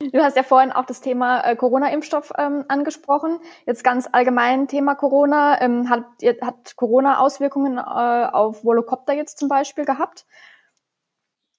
Du 0.00 0.20
hast 0.20 0.36
ja 0.36 0.42
vorhin 0.42 0.72
auch 0.72 0.86
das 0.86 1.02
Thema 1.02 1.42
äh, 1.42 1.56
Corona-Impfstoff 1.56 2.32
ähm, 2.38 2.64
angesprochen. 2.68 3.38
Jetzt 3.66 3.84
ganz 3.84 4.08
allgemein 4.10 4.66
Thema 4.66 4.94
Corona. 4.94 5.60
Ähm, 5.60 5.90
hat, 5.90 6.04
hat 6.40 6.74
Corona 6.76 7.18
Auswirkungen 7.18 7.76
äh, 7.76 7.80
auf 7.80 8.64
Volocopter 8.64 9.12
jetzt 9.12 9.38
zum 9.38 9.48
Beispiel 9.50 9.84
gehabt? 9.84 10.24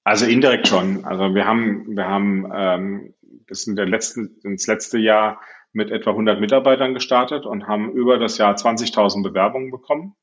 Also 0.02 0.26
indirekt 0.26 0.66
schon. 0.66 1.04
Also 1.04 1.34
wir 1.36 1.46
haben, 1.46 1.96
wir 1.96 2.08
haben 2.08 2.50
ähm, 2.52 3.14
das 3.46 3.68
in 3.68 3.76
der 3.76 3.86
letzten, 3.86 4.40
ins 4.42 4.66
letzte 4.66 4.98
Jahr 4.98 5.40
mit 5.72 5.92
etwa 5.92 6.10
100 6.10 6.40
Mitarbeitern 6.40 6.94
gestartet 6.94 7.46
und 7.46 7.68
haben 7.68 7.92
über 7.92 8.18
das 8.18 8.38
Jahr 8.38 8.54
20.000 8.56 9.22
Bewerbungen 9.22 9.70
bekommen. 9.70 10.16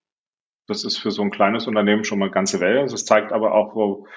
Das 0.69 0.83
ist 0.83 0.97
für 0.97 1.11
so 1.11 1.23
ein 1.23 1.31
kleines 1.31 1.67
Unternehmen 1.67 2.03
schon 2.03 2.19
mal 2.19 2.29
ganze 2.29 2.59
Welt. 2.59 2.79
Also 2.79 2.95
es 2.95 3.05
zeigt 3.05 3.31
aber 3.31 3.53
auch, 3.53 3.75
wo, 3.75 4.07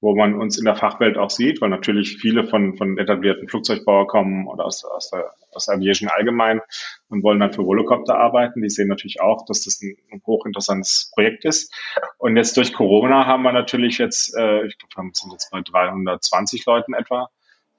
wo 0.00 0.16
man 0.16 0.34
uns 0.34 0.58
in 0.58 0.64
der 0.64 0.76
Fachwelt 0.76 1.16
auch 1.16 1.30
sieht, 1.30 1.60
weil 1.60 1.68
natürlich 1.68 2.18
viele 2.18 2.46
von, 2.46 2.76
von 2.76 2.98
etablierten 2.98 3.48
Flugzeugbauer 3.48 4.06
kommen 4.06 4.46
oder 4.48 4.64
aus, 4.64 4.84
aus, 4.84 5.10
der, 5.10 5.32
aus 5.52 5.66
der 5.66 5.76
Aviation 5.76 6.08
allgemein 6.08 6.60
und 7.08 7.22
wollen 7.22 7.38
dann 7.38 7.52
für 7.52 7.64
Volocopter 7.64 8.16
arbeiten. 8.16 8.62
Die 8.62 8.70
sehen 8.70 8.88
natürlich 8.88 9.20
auch, 9.20 9.44
dass 9.46 9.64
das 9.64 9.80
ein, 9.82 9.96
ein 10.10 10.22
hochinteressantes 10.26 11.12
Projekt 11.14 11.44
ist. 11.44 11.72
Und 12.18 12.36
jetzt 12.36 12.56
durch 12.56 12.72
Corona 12.72 13.26
haben 13.26 13.42
wir 13.42 13.52
natürlich 13.52 13.98
jetzt, 13.98 14.36
äh, 14.36 14.66
ich 14.66 14.78
glaube, 14.78 15.08
wir 15.08 15.10
sind 15.12 15.32
jetzt 15.32 15.50
bei 15.50 15.60
320 15.60 16.66
Leuten 16.66 16.94
etwa, 16.94 17.28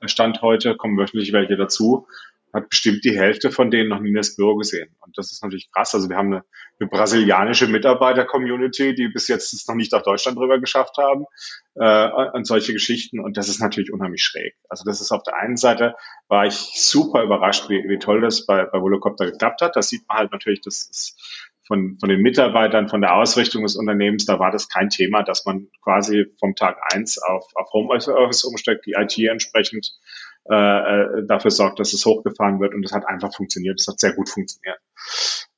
Stand 0.06 0.42
heute, 0.42 0.76
kommen 0.76 0.98
wöchentlich 0.98 1.32
welche 1.32 1.58
dazu 1.58 2.08
hat 2.54 2.70
bestimmt 2.70 3.04
die 3.04 3.18
Hälfte 3.18 3.52
von 3.52 3.72
denen 3.72 3.90
noch 3.90 4.00
nie 4.00 4.14
das 4.14 4.36
Büro 4.36 4.56
gesehen. 4.56 4.96
Und 5.00 5.18
das 5.18 5.32
ist 5.32 5.44
natürlich 5.44 5.72
krass. 5.72 5.94
Also 5.96 6.10
wir 6.10 6.18
haben 6.18 6.34
eine, 6.34 6.44
eine 6.80 6.90
brasilianische 6.90 7.68
Mitarbeiter-Community, 7.68 8.96
die 8.96 9.08
bis 9.08 9.28
jetzt 9.28 9.68
noch 9.68 9.76
nicht 9.76 9.92
nach 9.92 10.04
Deutschland 10.04 10.38
drüber 10.38 10.60
geschafft 10.60 10.98
haben 10.98 11.26
äh, 11.76 12.30
und 12.34 12.46
solche 12.46 12.74
Geschichten. 12.74 13.20
Und 13.20 13.38
das 13.38 13.50
ist 13.50 13.62
natürlich 13.62 13.94
unheimlich 13.94 14.24
schräg. 14.24 14.56
Also 14.70 14.84
das 14.86 15.02
ist 15.02 15.12
auf 15.12 15.24
der 15.24 15.38
einen 15.38 15.58
Seite, 15.58 15.96
war 16.28 16.46
ich 16.46 16.54
super 16.54 17.24
überrascht, 17.24 17.70
wie, 17.70 17.84
wie 17.88 18.00
toll 18.00 18.22
das 18.22 18.46
bei, 18.46 18.66
bei 18.66 18.82
Volocopter 18.82 19.32
geklappt 19.32 19.62
hat. 19.62 19.76
Da 19.76 19.82
sieht 19.82 20.08
man 20.08 20.18
halt 20.18 20.32
natürlich, 20.32 20.62
das 20.62 20.88
ist 20.90 21.42
von, 21.72 21.98
von 22.00 22.10
den 22.10 22.22
Mitarbeitern, 22.22 22.90
von 22.90 23.00
der 23.00 23.16
Ausrichtung 23.16 23.64
des 23.64 23.78
Unternehmens, 23.78 24.26
da 24.26 24.40
war 24.40 24.52
das 24.52 24.68
kein 24.68 24.90
Thema, 24.90 25.24
dass 25.24 25.46
man 25.46 25.68
quasi 25.82 26.26
vom 26.38 26.54
Tag 26.54 26.78
eins 26.94 27.18
auf, 27.18 27.46
auf 27.56 27.72
Homeoffice 27.72 28.44
umsteigt, 28.44 28.86
die 28.86 28.96
IT 28.98 29.18
entsprechend 29.18 29.94
äh, 30.50 30.56
äh, 30.56 31.26
dafür 31.26 31.52
sorgt, 31.52 31.80
dass 31.80 31.94
es 31.94 32.06
hochgefahren 32.06 32.60
wird 32.60 32.74
und 32.74 32.84
es 32.84 32.92
hat 32.92 33.08
einfach 33.08 33.34
funktioniert. 33.34 33.80
Es 33.80 33.88
hat 33.88 34.00
sehr 34.00 34.14
gut 34.14 34.30
funktioniert. 34.30 34.80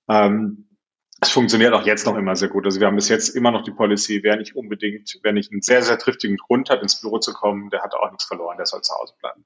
Ähm, 0.10 0.68
es 1.22 1.30
funktioniert 1.30 1.74
auch 1.74 1.86
jetzt 1.86 2.06
noch 2.06 2.18
immer 2.18 2.36
sehr 2.36 2.50
gut. 2.50 2.66
Also 2.66 2.82
wir 2.82 2.88
haben 2.88 2.98
bis 2.98 3.08
jetzt 3.08 3.30
immer 3.30 3.52
noch 3.52 3.64
die 3.64 3.72
Policy, 3.72 4.24
wer 4.24 4.36
nicht 4.36 4.58
unbedingt, 4.58 5.20
wer 5.24 5.32
nicht 5.32 5.52
einen 5.52 5.62
sehr, 5.62 5.82
sehr 5.82 5.98
triftigen 5.98 6.36
Grund 6.36 6.70
hat, 6.70 6.82
ins 6.82 7.00
Büro 7.00 7.18
zu 7.20 7.34
kommen, 7.34 7.70
der 7.70 7.82
hat 7.82 7.94
auch 7.96 8.12
nichts 8.12 8.26
verloren, 8.26 8.58
der 8.58 8.66
soll 8.66 8.82
zu 8.82 8.94
Hause 8.94 9.14
bleiben. 9.20 9.46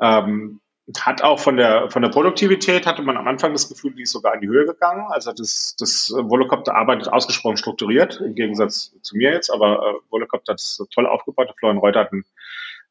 Ähm, 0.00 0.60
hat 0.98 1.22
auch 1.22 1.40
von 1.40 1.56
der, 1.56 1.90
von 1.90 2.02
der 2.02 2.10
Produktivität 2.10 2.86
hatte 2.86 3.02
man 3.02 3.16
am 3.16 3.26
Anfang 3.26 3.52
das 3.52 3.68
Gefühl, 3.68 3.94
die 3.94 4.02
ist 4.02 4.12
sogar 4.12 4.34
in 4.34 4.42
die 4.42 4.48
Höhe 4.48 4.66
gegangen. 4.66 5.06
Also 5.08 5.32
das, 5.32 5.74
das 5.78 6.10
Volocopter 6.10 6.76
arbeitet 6.76 7.08
ausgesprochen 7.08 7.56
strukturiert, 7.56 8.20
im 8.20 8.34
Gegensatz 8.34 8.94
zu 9.00 9.16
mir 9.16 9.32
jetzt, 9.32 9.50
aber 9.50 9.78
äh, 9.78 10.10
Volocopter 10.10 10.52
hat 10.52 10.60
es 10.60 10.80
toll 10.92 11.06
aufgebaut. 11.06 11.54
Florian 11.58 11.78
Reuter 11.78 12.00
hat 12.00 12.12
einen 12.12 12.24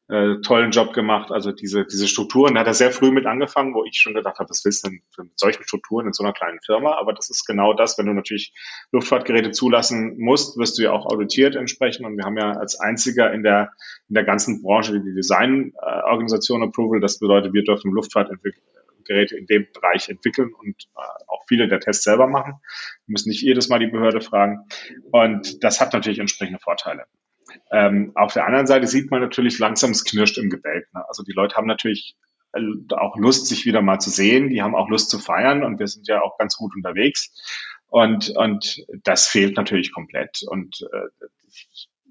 äh, 0.08 0.40
tollen 0.42 0.70
Job 0.70 0.92
gemacht. 0.92 1.30
Also 1.32 1.52
diese, 1.52 1.86
diese 1.86 2.08
Strukturen, 2.08 2.54
da 2.54 2.60
hat 2.60 2.66
er 2.66 2.74
sehr 2.74 2.90
früh 2.90 3.10
mit 3.10 3.26
angefangen, 3.26 3.74
wo 3.74 3.84
ich 3.84 3.98
schon 3.98 4.14
gedacht 4.14 4.38
habe, 4.38 4.50
was 4.50 4.64
willst 4.64 4.84
du 4.84 4.90
denn 4.90 5.02
mit 5.16 5.38
solchen 5.38 5.62
Strukturen 5.64 6.06
in 6.06 6.12
so 6.12 6.22
einer 6.22 6.34
kleinen 6.34 6.60
Firma? 6.60 6.96
Aber 6.98 7.14
das 7.14 7.30
ist 7.30 7.46
genau 7.46 7.72
das, 7.72 7.96
wenn 7.96 8.06
du 8.06 8.12
natürlich 8.12 8.52
Luftfahrtgeräte 8.92 9.50
zulassen 9.52 10.18
musst, 10.18 10.58
wirst 10.58 10.78
du 10.78 10.82
ja 10.82 10.92
auch 10.92 11.06
auditiert 11.06 11.56
entsprechend. 11.56 12.04
Und 12.04 12.18
wir 12.18 12.24
haben 12.24 12.36
ja 12.36 12.52
als 12.52 12.78
einziger 12.78 13.32
in 13.32 13.42
der, 13.42 13.72
in 14.08 14.14
der 14.14 14.24
ganzen 14.24 14.62
Branche 14.62 15.00
die 15.00 15.14
Designorganisation 15.14 16.62
äh, 16.62 16.66
Approval. 16.66 17.00
Das 17.00 17.18
bedeutet, 17.18 17.54
wir 17.54 17.64
dürfen 17.64 17.90
Luftfahrtgeräte 17.90 19.36
in 19.36 19.46
dem 19.46 19.66
Bereich 19.72 20.10
entwickeln 20.10 20.52
und 20.52 20.84
äh, 20.96 21.00
auch 21.28 21.44
viele 21.48 21.66
der 21.66 21.80
Tests 21.80 22.04
selber 22.04 22.26
machen. 22.26 22.60
Wir 23.06 23.12
müssen 23.12 23.30
nicht 23.30 23.42
jedes 23.42 23.70
Mal 23.70 23.78
die 23.78 23.86
Behörde 23.86 24.20
fragen. 24.20 24.66
Und 25.12 25.64
das 25.64 25.80
hat 25.80 25.94
natürlich 25.94 26.18
entsprechende 26.18 26.58
Vorteile. 26.58 27.06
Ähm, 27.70 28.12
auf 28.14 28.32
der 28.32 28.46
anderen 28.46 28.66
Seite 28.66 28.86
sieht 28.86 29.10
man 29.10 29.20
natürlich 29.20 29.58
langsam, 29.58 29.90
es 29.90 30.04
knirscht 30.04 30.38
im 30.38 30.50
Gebälk. 30.50 30.86
Ne? 30.94 31.04
Also 31.08 31.22
die 31.22 31.32
Leute 31.32 31.56
haben 31.56 31.66
natürlich 31.66 32.16
äh, 32.52 32.60
auch 32.94 33.16
Lust, 33.16 33.46
sich 33.46 33.66
wieder 33.66 33.82
mal 33.82 33.98
zu 33.98 34.10
sehen. 34.10 34.50
Die 34.50 34.62
haben 34.62 34.74
auch 34.74 34.88
Lust 34.88 35.10
zu 35.10 35.18
feiern 35.18 35.64
und 35.64 35.78
wir 35.78 35.88
sind 35.88 36.08
ja 36.08 36.22
auch 36.22 36.38
ganz 36.38 36.56
gut 36.56 36.74
unterwegs. 36.74 37.32
Und, 37.88 38.30
und 38.36 38.84
das 39.04 39.28
fehlt 39.28 39.56
natürlich 39.56 39.92
komplett. 39.92 40.40
Und 40.46 40.86
äh, 40.92 41.26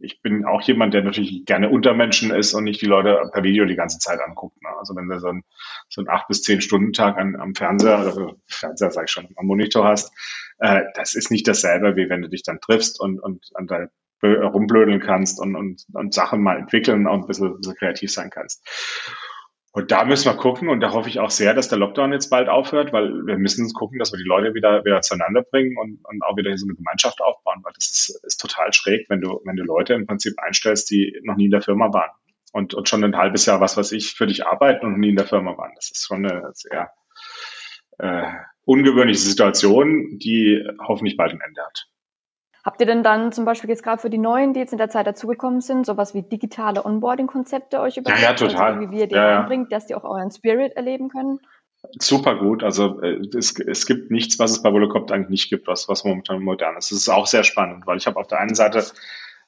ich 0.04 0.22
bin 0.22 0.46
auch 0.46 0.62
jemand, 0.62 0.94
der 0.94 1.04
natürlich 1.04 1.46
gerne 1.46 1.70
unter 1.70 1.94
Menschen 1.94 2.32
ist 2.32 2.54
und 2.54 2.66
nicht 2.66 2.82
die 2.82 2.88
Leute 2.88 3.30
per 3.32 3.44
Video 3.44 3.66
die 3.66 3.76
ganze 3.76 4.00
Zeit 4.00 4.20
anguckt. 4.20 4.62
Ne? 4.62 4.70
Also 4.78 4.96
wenn 4.96 5.08
du 5.08 5.20
so 5.20 5.28
einen, 5.28 5.44
so 5.90 6.02
einen 6.02 6.10
acht 6.10 6.28
bis 6.28 6.42
zehn 6.44 6.62
Stunden 6.62 6.94
Tag 6.94 7.18
an, 7.18 7.36
am 7.36 7.56
Fernseher, 7.56 7.98
also 7.98 8.36
Fernseher 8.48 8.92
sag 8.92 9.06
ich 9.06 9.12
schon, 9.12 9.30
am 9.36 9.46
Monitor 9.46 9.86
hast, 9.86 10.12
äh, 10.60 10.84
das 10.96 11.16
ist 11.16 11.32
nicht 11.32 11.48
dasselbe, 11.48 11.96
wie 11.96 12.10
wenn 12.10 12.22
du 12.22 12.30
dich 12.30 12.44
dann 12.44 12.60
triffst 12.60 13.00
und, 13.00 13.20
und 13.20 13.50
an 13.56 13.68
deine 13.68 13.90
rumblödeln 14.28 15.00
kannst 15.00 15.40
und, 15.40 15.56
und, 15.56 15.84
und 15.94 16.14
Sachen 16.14 16.42
mal 16.42 16.58
entwickeln 16.58 17.08
und 17.08 17.22
ein 17.22 17.28
bisschen, 17.28 17.48
ein 17.48 17.58
bisschen 17.58 17.76
kreativ 17.76 18.12
sein 18.12 18.30
kannst. 18.30 18.64
Und 19.76 19.92
da 19.92 20.06
müssen 20.06 20.32
wir 20.32 20.38
gucken 20.38 20.70
und 20.70 20.82
da 20.82 20.94
hoffe 20.94 21.10
ich 21.10 21.20
auch 21.20 21.32
sehr, 21.32 21.56
dass 21.56 21.68
der 21.68 21.80
Lockdown 21.80 22.14
jetzt 22.14 22.30
bald 22.30 22.48
aufhört, 22.48 22.94
weil 22.94 23.10
wir 23.26 23.40
müssen 23.40 23.68
gucken, 23.74 23.98
dass 23.98 24.14
wir 24.14 24.20
die 24.20 24.28
Leute 24.28 24.54
wieder, 24.54 24.86
wieder 24.86 25.02
zueinander 25.02 25.42
bringen 25.42 25.76
und, 25.80 26.00
und 26.04 26.24
auch 26.24 26.38
wieder 26.38 26.56
so 26.56 26.68
eine 26.68 26.76
Gemeinschaft 26.76 27.22
aufbauen, 27.22 27.62
weil 27.64 27.74
das 27.74 27.90
ist, 27.90 28.24
ist 28.24 28.38
total 28.38 28.72
schräg, 28.72 29.10
wenn 29.10 29.20
du, 29.20 29.42
wenn 29.46 29.56
du 29.56 29.64
Leute 29.64 29.96
im 29.96 30.06
Prinzip 30.06 30.34
einstellst, 30.38 30.92
die 30.92 31.20
noch 31.24 31.38
nie 31.38 31.46
in 31.46 31.52
der 31.52 31.64
Firma 31.64 31.92
waren 31.92 32.12
und, 32.52 32.76
und 32.76 32.88
schon 32.88 33.04
ein 33.04 33.18
halbes 33.18 33.48
Jahr, 33.48 33.62
was 33.62 33.76
weiß 33.76 33.94
ich, 33.94 34.14
für 34.14 34.28
dich 34.28 34.46
arbeiten 34.46 34.86
und 34.86 34.92
noch 34.92 35.00
nie 35.00 35.10
in 35.10 35.16
der 35.16 35.26
Firma 35.26 35.58
waren. 35.58 35.72
Das 35.76 35.90
ist 35.90 36.06
schon 36.06 36.24
eine 36.24 36.52
sehr 36.54 36.92
äh, 37.98 38.32
ungewöhnliche 38.66 39.22
Situation, 39.22 40.20
die 40.20 40.64
hoffentlich 40.88 41.18
bald 41.18 41.34
ein 41.34 41.42
Ende 41.42 41.62
hat. 41.66 41.88
Habt 42.64 42.80
ihr 42.80 42.88
denn 42.88 43.04
dann 43.04 43.34
zum 43.34 43.44
Beispiel 43.44 43.70
jetzt 43.70 43.84
gerade 43.84 44.02
für 44.02 44.10
die 44.10 44.18
Neuen, 44.18 44.54
die 44.54 44.60
jetzt 44.62 44.72
in 44.72 44.78
der 44.78 44.90
Zeit 44.90 45.06
dazugekommen 45.06 45.60
sind, 45.60 45.86
sowas 45.86 46.14
wie 46.14 46.22
digitale 46.22 46.86
Onboarding-Konzepte 46.86 47.82
euch 47.82 47.98
überlegt? 47.98 48.22
Ja, 48.22 48.30
ja, 48.30 48.36
total. 48.36 48.76
Also 48.76 48.80
wie 48.80 48.92
wir 48.92 49.08
die 49.08 49.16
ja, 49.16 49.42
einbringt, 49.42 49.72
dass 49.72 49.86
die 49.86 49.96
auch 49.96 50.06
euren 50.06 50.32
Spirit 50.32 50.74
erleben 50.78 51.10
können? 51.10 51.40
Super 52.00 52.36
gut. 52.36 52.64
Also 52.64 53.02
äh, 53.02 53.20
es, 53.36 53.60
es 53.60 53.86
gibt 53.86 54.12
nichts, 54.12 54.40
was 54.40 54.52
es 54.52 54.64
bei 54.64 54.72
Volocopter 54.72 55.14
eigentlich 55.14 55.30
nicht 55.30 55.50
gibt, 55.50 55.68
was, 55.68 55.90
was 55.90 56.06
momentan 56.06 56.42
modern 56.42 56.78
ist. 56.78 56.92
Das 56.92 57.00
ist 57.00 57.10
auch 57.10 57.28
sehr 57.28 57.44
spannend, 57.44 57.86
weil 57.86 57.98
ich 57.98 58.08
habe 58.08 58.18
auf 58.18 58.28
der 58.28 58.40
einen 58.40 58.56
Seite 58.56 58.82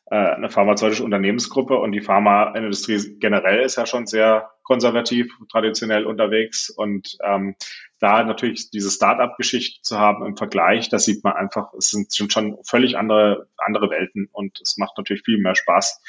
äh, 0.07 0.15
eine 0.15 0.49
pharmazeutische 0.49 1.03
Unternehmensgruppe 1.03 1.77
und 1.77 1.91
die 1.91 2.01
Pharmaindustrie 2.01 3.17
generell 3.19 3.63
ist 3.63 3.77
ja 3.77 3.85
schon 3.85 4.05
sehr 4.05 4.51
konservativ, 4.63 5.31
traditionell 5.51 6.05
unterwegs 6.05 6.69
und 6.69 7.17
ähm, 7.23 7.55
da 7.99 8.23
natürlich 8.23 8.69
diese 8.69 8.91
Start-up-Geschichte 8.91 9.81
zu 9.81 9.99
haben 9.99 10.25
im 10.25 10.37
Vergleich, 10.37 10.89
da 10.89 10.99
sieht 10.99 11.23
man 11.23 11.33
einfach, 11.33 11.73
es 11.73 11.89
sind 11.89 12.13
schon 12.31 12.57
völlig 12.67 12.97
andere, 12.97 13.47
andere 13.57 13.89
Welten 13.89 14.27
und 14.31 14.59
es 14.61 14.77
macht 14.77 14.97
natürlich 14.97 15.23
viel 15.23 15.39
mehr 15.39 15.55
Spaß, 15.55 16.01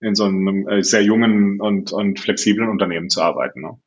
in 0.00 0.14
so 0.14 0.24
einem 0.24 0.68
äh, 0.68 0.82
sehr 0.82 1.02
jungen 1.02 1.60
und, 1.60 1.92
und 1.92 2.20
flexiblen 2.20 2.68
Unternehmen 2.68 3.08
zu 3.08 3.22
arbeiten. 3.22 3.62
Ne? 3.62 3.78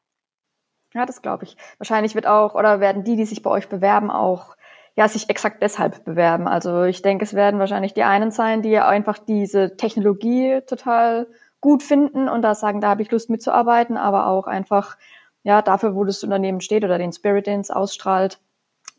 Ja, 0.93 1.05
das 1.05 1.21
glaube 1.21 1.43
ich. 1.43 1.57
Wahrscheinlich 1.77 2.15
wird 2.15 2.27
auch, 2.27 2.55
oder 2.55 2.79
werden 2.79 3.03
die, 3.03 3.15
die 3.15 3.25
sich 3.25 3.43
bei 3.43 3.49
euch 3.49 3.69
bewerben, 3.69 4.09
auch 4.09 4.56
ja, 4.97 5.07
sich 5.07 5.29
exakt 5.29 5.61
deshalb 5.61 6.03
bewerben. 6.05 6.47
Also 6.47 6.83
ich 6.83 7.03
denke, 7.03 7.23
es 7.23 7.35
werden 7.35 7.59
wahrscheinlich 7.59 7.93
die 7.93 8.03
einen 8.03 8.31
sein, 8.31 8.63
die 8.63 8.79
einfach 8.79 9.19
diese 9.19 9.77
Technologie 9.77 10.61
total 10.65 11.27
gut 11.61 11.83
finden 11.83 12.27
und 12.27 12.41
da 12.41 12.55
sagen, 12.55 12.81
da 12.81 12.89
habe 12.89 13.03
ich 13.03 13.11
Lust 13.11 13.29
mitzuarbeiten, 13.29 13.95
aber 13.95 14.25
auch 14.25 14.47
einfach, 14.47 14.97
ja, 15.43 15.61
dafür, 15.61 15.93
wo 15.93 16.03
das 16.03 16.23
Unternehmen 16.23 16.61
steht 16.61 16.83
oder 16.83 16.97
den 16.97 17.13
Spirit, 17.13 17.45
den 17.45 17.59
es 17.59 17.69
ausstrahlt, 17.69 18.39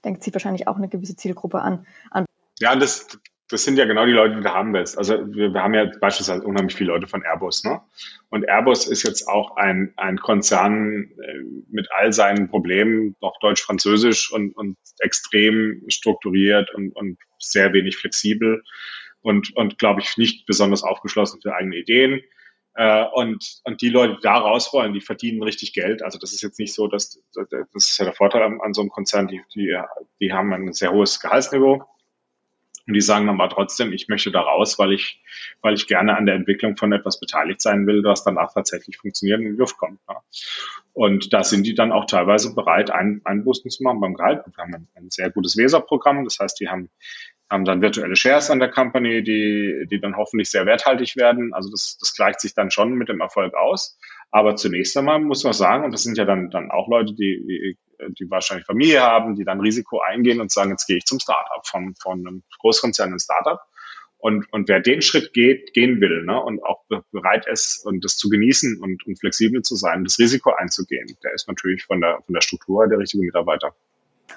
denkt 0.05 0.23
sie 0.23 0.33
wahrscheinlich 0.33 0.69
auch 0.69 0.77
eine 0.77 0.89
gewisse 0.89 1.17
Zielgruppe 1.17 1.61
an. 1.61 1.85
an. 2.13 2.27
Ja, 2.61 2.77
das, 2.77 3.19
das 3.49 3.65
sind 3.65 3.79
ja 3.79 3.87
genau 3.87 4.05
die 4.05 4.13
Leute, 4.13 4.37
die 4.37 4.43
du 4.43 4.53
haben 4.53 4.75
willst. 4.75 4.99
Also 4.99 5.15
wir, 5.35 5.55
wir 5.55 5.63
haben 5.63 5.75
ja 5.75 5.91
beispielsweise 6.01 6.45
unheimlich 6.45 6.77
viele 6.77 6.93
Leute 6.93 7.07
von 7.07 7.23
Airbus, 7.23 7.65
ne? 7.65 7.81
Und 8.29 8.47
Airbus 8.47 8.87
ist 8.87 9.05
jetzt 9.05 9.27
auch 9.27 9.57
ein, 9.57 9.95
ein 9.97 10.19
Konzern 10.19 11.11
äh, 11.19 11.39
mit 11.71 11.89
all 11.97 12.13
seinen 12.13 12.51
Problemen, 12.51 13.17
noch 13.21 13.39
deutsch-französisch 13.41 14.31
und, 14.33 14.55
und 14.55 14.77
extrem 14.99 15.83
strukturiert 15.89 16.75
und, 16.75 16.95
und 16.95 17.19
sehr 17.39 17.73
wenig 17.73 17.97
flexibel 17.97 18.63
und, 19.23 19.57
und 19.57 19.79
glaube 19.79 20.03
ich, 20.03 20.19
nicht 20.19 20.47
besonders 20.47 20.83
aufgeschlossen 20.83 21.41
für 21.41 21.55
eigene 21.55 21.77
Ideen. 21.77 22.21
Äh, 22.75 23.07
und, 23.15 23.63
und 23.65 23.81
die 23.81 23.89
Leute, 23.89 24.17
die 24.17 24.23
da 24.23 24.37
raus 24.37 24.75
wollen, 24.75 24.93
die 24.93 25.01
verdienen 25.01 25.43
richtig 25.43 25.73
Geld. 25.73 26.03
Also 26.03 26.19
das 26.19 26.35
ist 26.35 26.43
jetzt 26.43 26.59
nicht 26.59 26.75
so, 26.75 26.87
dass 26.87 27.19
das 27.33 27.47
ist 27.73 27.99
ja 27.99 28.05
der 28.05 28.15
Vorteil 28.15 28.43
an, 28.43 28.61
an 28.61 28.75
so 28.75 28.83
einem 28.83 28.91
Konzern, 28.91 29.27
die, 29.27 29.41
die, 29.55 29.75
die 30.21 30.33
haben 30.35 30.53
ein 30.53 30.75
sehr 30.75 30.93
hohes 30.93 31.19
Gehaltsniveau 31.19 31.83
und 32.89 32.95
die 32.95 33.03
sagen 33.03 33.27
dann 33.27 33.39
aber 33.39 33.55
trotzdem, 33.55 33.93
ich 33.93 34.09
möchte 34.09 34.31
da 34.31 34.41
raus, 34.41 34.79
weil 34.79 34.93
ich, 34.93 35.23
weil 35.61 35.75
ich 35.75 35.87
gerne 35.87 36.17
an 36.17 36.25
der 36.25 36.35
Entwicklung 36.35 36.79
von 36.79 36.91
etwas 36.91 37.21
beteiligt 37.21 37.61
sein 37.61 37.87
will, 37.87 38.03
was 38.03 38.25
danach 38.25 38.55
tatsächlich 38.55 38.97
funktioniert 38.97 39.41
und 39.41 39.47
in 39.47 39.53
die 39.53 39.59
Luft 39.59 39.77
kommt. 39.77 40.01
Ja. 40.09 40.23
Und 40.95 41.35
da 41.35 41.45
sind 41.45 41.67
die 41.67 41.75
dann 41.75 41.93
auch 41.93 42.07
teilweise 42.07 42.55
bereit, 42.55 42.91
ein, 42.91 43.21
Einbußen 43.25 43.71
zu 43.71 43.83
machen 43.83 44.01
beim 44.01 44.15
Gehalt. 44.15 44.43
Wir 44.47 44.57
haben 44.57 44.75
ein, 44.75 44.89
ein 44.95 45.11
sehr 45.11 45.29
gutes 45.29 45.59
Weser-Programm. 45.59 46.25
Das 46.25 46.39
heißt, 46.39 46.59
die 46.61 46.69
haben, 46.69 46.89
haben 47.51 47.67
dann 47.67 47.83
virtuelle 47.83 48.17
Shares 48.17 48.51
an 48.51 48.59
der 48.59 48.71
Company, 48.71 49.23
die, 49.23 49.87
die 49.91 50.01
dann 50.01 50.17
hoffentlich 50.17 50.51
sehr 50.51 50.65
werthaltig 50.65 51.15
werden. 51.17 51.53
Also 51.53 51.71
das, 51.71 51.99
das 52.01 52.15
gleicht 52.15 52.41
sich 52.41 52.55
dann 52.55 52.71
schon 52.71 52.95
mit 52.95 53.11
dem 53.11 53.21
Erfolg 53.21 53.53
aus. 53.53 53.99
Aber 54.31 54.57
zunächst 54.57 54.97
einmal 54.97 55.21
muss 55.21 55.45
man 55.45 55.53
sagen, 55.53 55.85
und 55.85 55.93
das 55.93 56.05
sind 56.05 56.17
ja 56.17 56.25
dann, 56.25 56.49
dann 56.49 56.71
auch 56.71 56.89
Leute, 56.89 57.13
die 57.13 57.77
die 58.09 58.31
wahrscheinlich 58.31 58.67
Familie 58.67 59.03
haben, 59.03 59.35
die 59.35 59.45
dann 59.45 59.61
Risiko 59.61 60.01
eingehen 60.01 60.41
und 60.41 60.51
sagen, 60.51 60.71
jetzt 60.71 60.87
gehe 60.87 60.97
ich 60.97 61.05
zum 61.05 61.19
Startup, 61.21 61.67
von, 61.67 61.95
von 62.01 62.27
einem 62.27 62.43
Großkonzern 62.61 63.13
in 63.13 63.19
Startup. 63.19 63.61
Und, 64.21 64.53
und 64.53 64.69
wer 64.69 64.81
den 64.81 65.01
Schritt 65.01 65.33
geht, 65.33 65.73
gehen 65.75 66.01
will 66.01 66.25
ne, 66.25 66.43
und 66.43 66.63
auch 66.65 66.85
bereit 67.13 67.47
ist, 67.47 67.87
und 67.87 68.05
das 68.05 68.17
zu 68.17 68.29
genießen 68.29 68.83
und, 68.83 69.07
und 69.07 69.19
flexibel 69.19 69.63
zu 69.63 69.77
sein, 69.77 70.03
das 70.03 70.19
Risiko 70.19 70.51
einzugehen, 70.51 71.17
der 71.23 71.33
ist 71.35 71.47
natürlich 71.47 71.85
von 71.85 72.01
der, 72.01 72.19
von 72.27 72.35
der 72.35 72.41
Struktur 72.41 72.89
der 72.89 72.99
richtige 72.99 73.25
Mitarbeiter. 73.25 73.75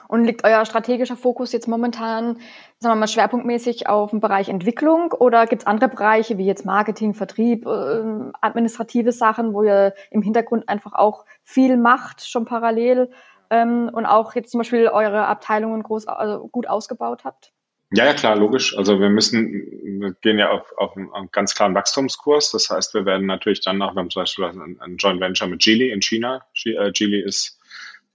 Und 0.08 0.26
liegt 0.26 0.44
euer 0.44 0.66
strategischer 0.66 1.16
Fokus 1.16 1.52
jetzt 1.52 1.68
momentan, 1.68 2.38
sagen 2.80 2.96
wir 2.96 2.96
mal, 2.96 3.08
schwerpunktmäßig 3.08 3.88
auf 3.88 4.12
dem 4.12 4.20
Bereich 4.20 4.50
Entwicklung 4.50 5.12
oder 5.14 5.48
gibt 5.48 5.64
es 5.64 5.68
andere 5.68 5.90
Bereiche 5.90 6.38
wie 6.38 6.46
jetzt 6.46 6.66
Marketing, 6.66 7.14
Vertrieb, 7.14 7.66
äh, 7.66 8.02
administrative 8.42 9.12
Sachen, 9.12 9.54
wo 9.54 9.64
ihr 9.64 9.94
im 10.12 10.22
Hintergrund 10.22 10.70
einfach 10.70 10.94
auch 10.94 11.26
viel 11.44 11.78
macht, 11.78 12.28
schon 12.28 12.46
parallel? 12.46 13.10
Ähm, 13.52 13.90
und 13.94 14.06
auch 14.06 14.34
jetzt 14.34 14.52
zum 14.52 14.60
Beispiel 14.60 14.88
eure 14.88 15.28
Abteilungen 15.28 15.84
groß, 15.84 16.08
also 16.08 16.48
gut 16.48 16.68
ausgebaut 16.68 17.24
habt? 17.24 17.52
Ja, 17.94 18.06
ja, 18.06 18.14
klar, 18.14 18.38
logisch. 18.38 18.78
Also 18.78 19.02
wir 19.02 19.10
müssen, 19.10 19.52
wir 20.00 20.14
gehen 20.22 20.40
ja 20.40 20.50
auf, 20.50 20.72
auf 20.78 20.96
einen, 20.96 21.30
ganz 21.34 21.54
klaren 21.54 21.76
Wachstumskurs. 21.76 22.52
Das 22.52 22.70
heißt, 22.70 22.94
wir 22.94 23.06
werden 23.06 23.28
natürlich 23.28 23.60
dann 23.60 23.78
noch, 23.78 23.94
wir 23.94 24.00
haben 24.00 24.10
zum 24.10 24.22
Beispiel 24.22 24.46
ein, 24.46 24.78
ein 24.80 24.96
Joint 24.96 25.20
Venture 25.20 25.50
mit 25.50 25.62
Geely 25.62 25.92
in 25.92 26.02
China. 26.02 26.46
Äh, 26.64 26.92
Geely 26.92 27.22
ist 27.22 27.60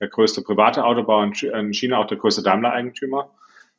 der 0.01 0.09
größte 0.09 0.41
private 0.41 0.83
Autobauer 0.83 1.31
in 1.43 1.75
China, 1.75 1.99
auch 1.99 2.07
der 2.07 2.17
größte 2.17 2.43
Daimler-Eigentümer. 2.43 3.31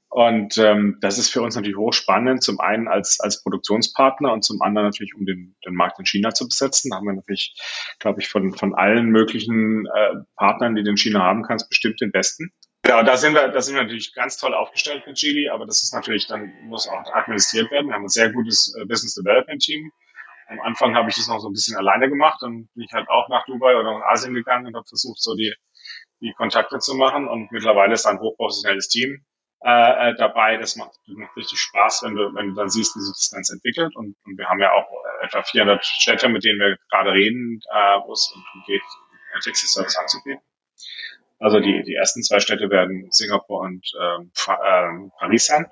Und 0.10 0.58
ähm, 0.58 0.98
das 1.02 1.18
ist 1.18 1.30
für 1.30 1.42
uns 1.42 1.56
natürlich 1.56 1.78
hochspannend, 1.78 2.42
zum 2.42 2.60
einen 2.60 2.88
als, 2.88 3.20
als 3.20 3.44
Produktionspartner 3.44 4.32
und 4.32 4.44
zum 4.44 4.62
anderen 4.62 4.88
natürlich, 4.88 5.14
um 5.16 5.26
den, 5.26 5.56
den 5.66 5.76
Markt 5.76 6.00
in 6.00 6.06
China 6.06 6.32
zu 6.32 6.48
besetzen. 6.48 6.90
Da 6.90 6.98
haben 6.98 7.06
wir 7.06 7.14
natürlich, 7.14 7.56
glaube 8.00 8.22
ich, 8.22 8.30
von, 8.30 8.54
von 8.54 8.74
allen 8.74 9.08
möglichen 9.08 9.86
äh, 9.86 10.16
Partnern, 10.36 10.76
die 10.76 10.84
du 10.84 10.92
in 10.92 10.98
China 10.98 11.24
haben 11.24 11.44
kannst, 11.44 11.70
bestimmt 11.70 12.00
den 12.00 12.12
besten. 12.12 12.54
Ja, 12.86 13.04
da 13.04 13.18
sind 13.18 13.34
wir, 13.34 13.50
da 13.50 13.62
sind 13.62 13.76
wir 13.76 13.84
natürlich 13.84 14.14
ganz 14.14 14.38
toll 14.38 14.54
aufgestellt 14.54 15.04
mit 15.06 15.18
Chili, 15.18 15.50
aber 15.50 15.66
das 15.66 15.84
ist 15.84 15.94
natürlich, 15.94 16.26
dann 16.28 16.54
muss 16.64 16.88
auch 16.88 17.14
administriert 17.14 17.70
werden. 17.70 17.88
Wir 17.88 17.96
haben 17.96 18.06
ein 18.06 18.10
sehr 18.10 18.32
gutes 18.32 18.74
äh, 18.80 18.86
Business 18.86 19.16
Development 19.16 19.62
Team. 19.62 19.92
Am 20.48 20.62
Anfang 20.62 20.96
habe 20.96 21.10
ich 21.10 21.18
das 21.18 21.28
noch 21.28 21.40
so 21.40 21.50
ein 21.50 21.54
bisschen 21.54 21.76
alleine 21.76 22.08
gemacht, 22.08 22.40
dann 22.42 22.70
bin 22.74 22.86
ich 22.86 22.94
halt 22.94 23.10
auch 23.10 23.28
nach 23.28 23.46
Dubai 23.46 23.76
oder 23.76 24.00
nach 24.00 24.06
Asien 24.06 24.34
gegangen 24.34 24.68
und 24.68 24.76
habe 24.78 24.88
versucht, 24.88 25.22
so 25.22 25.36
die, 25.36 25.54
die 26.22 26.32
Kontakte 26.38 26.80
zu 26.80 26.96
machen. 26.96 27.28
Und 27.28 27.52
mittlerweile 27.52 27.94
ist 27.94 28.06
ein 28.06 28.20
hochprofessionelles 28.20 28.88
Team 28.88 29.26
äh, 29.64 30.10
äh, 30.10 30.16
dabei. 30.16 30.58
Das 30.58 30.76
macht, 30.76 30.92
macht 31.08 31.36
richtig 31.36 31.60
Spaß, 31.60 32.04
wenn 32.04 32.16
du, 32.16 32.34
wenn 32.34 32.50
du 32.50 32.56
dann 32.56 32.70
siehst, 32.70 32.96
wie 32.96 33.02
sich 33.02 33.14
das 33.14 33.32
Ganze 33.32 33.54
entwickelt. 33.54 33.96
Und, 33.96 34.16
und 34.26 34.38
wir 34.38 34.48
haben 34.48 34.60
ja 34.60 34.72
auch 34.72 34.90
äh, 35.22 35.26
etwa 35.26 35.44
400 35.44 35.86
Städte, 35.86 36.30
mit 36.30 36.44
denen 36.44 36.60
wir 36.60 36.78
gerade 36.90 37.12
reden, 37.12 37.62
äh, 37.72 37.98
wo 38.06 38.14
es 38.14 38.34
geht, 38.66 38.82
Taxi-Service 39.44 39.98
anzubieten. 39.98 40.42
Also 41.40 41.60
die, 41.60 41.84
die 41.84 41.94
ersten 41.94 42.24
zwei 42.24 42.40
Städte 42.40 42.70
werden 42.70 43.10
Singapur 43.12 43.60
und 43.60 43.86
ähm, 44.02 44.32
äh, 44.48 45.10
Paris 45.20 45.46
sein. 45.46 45.68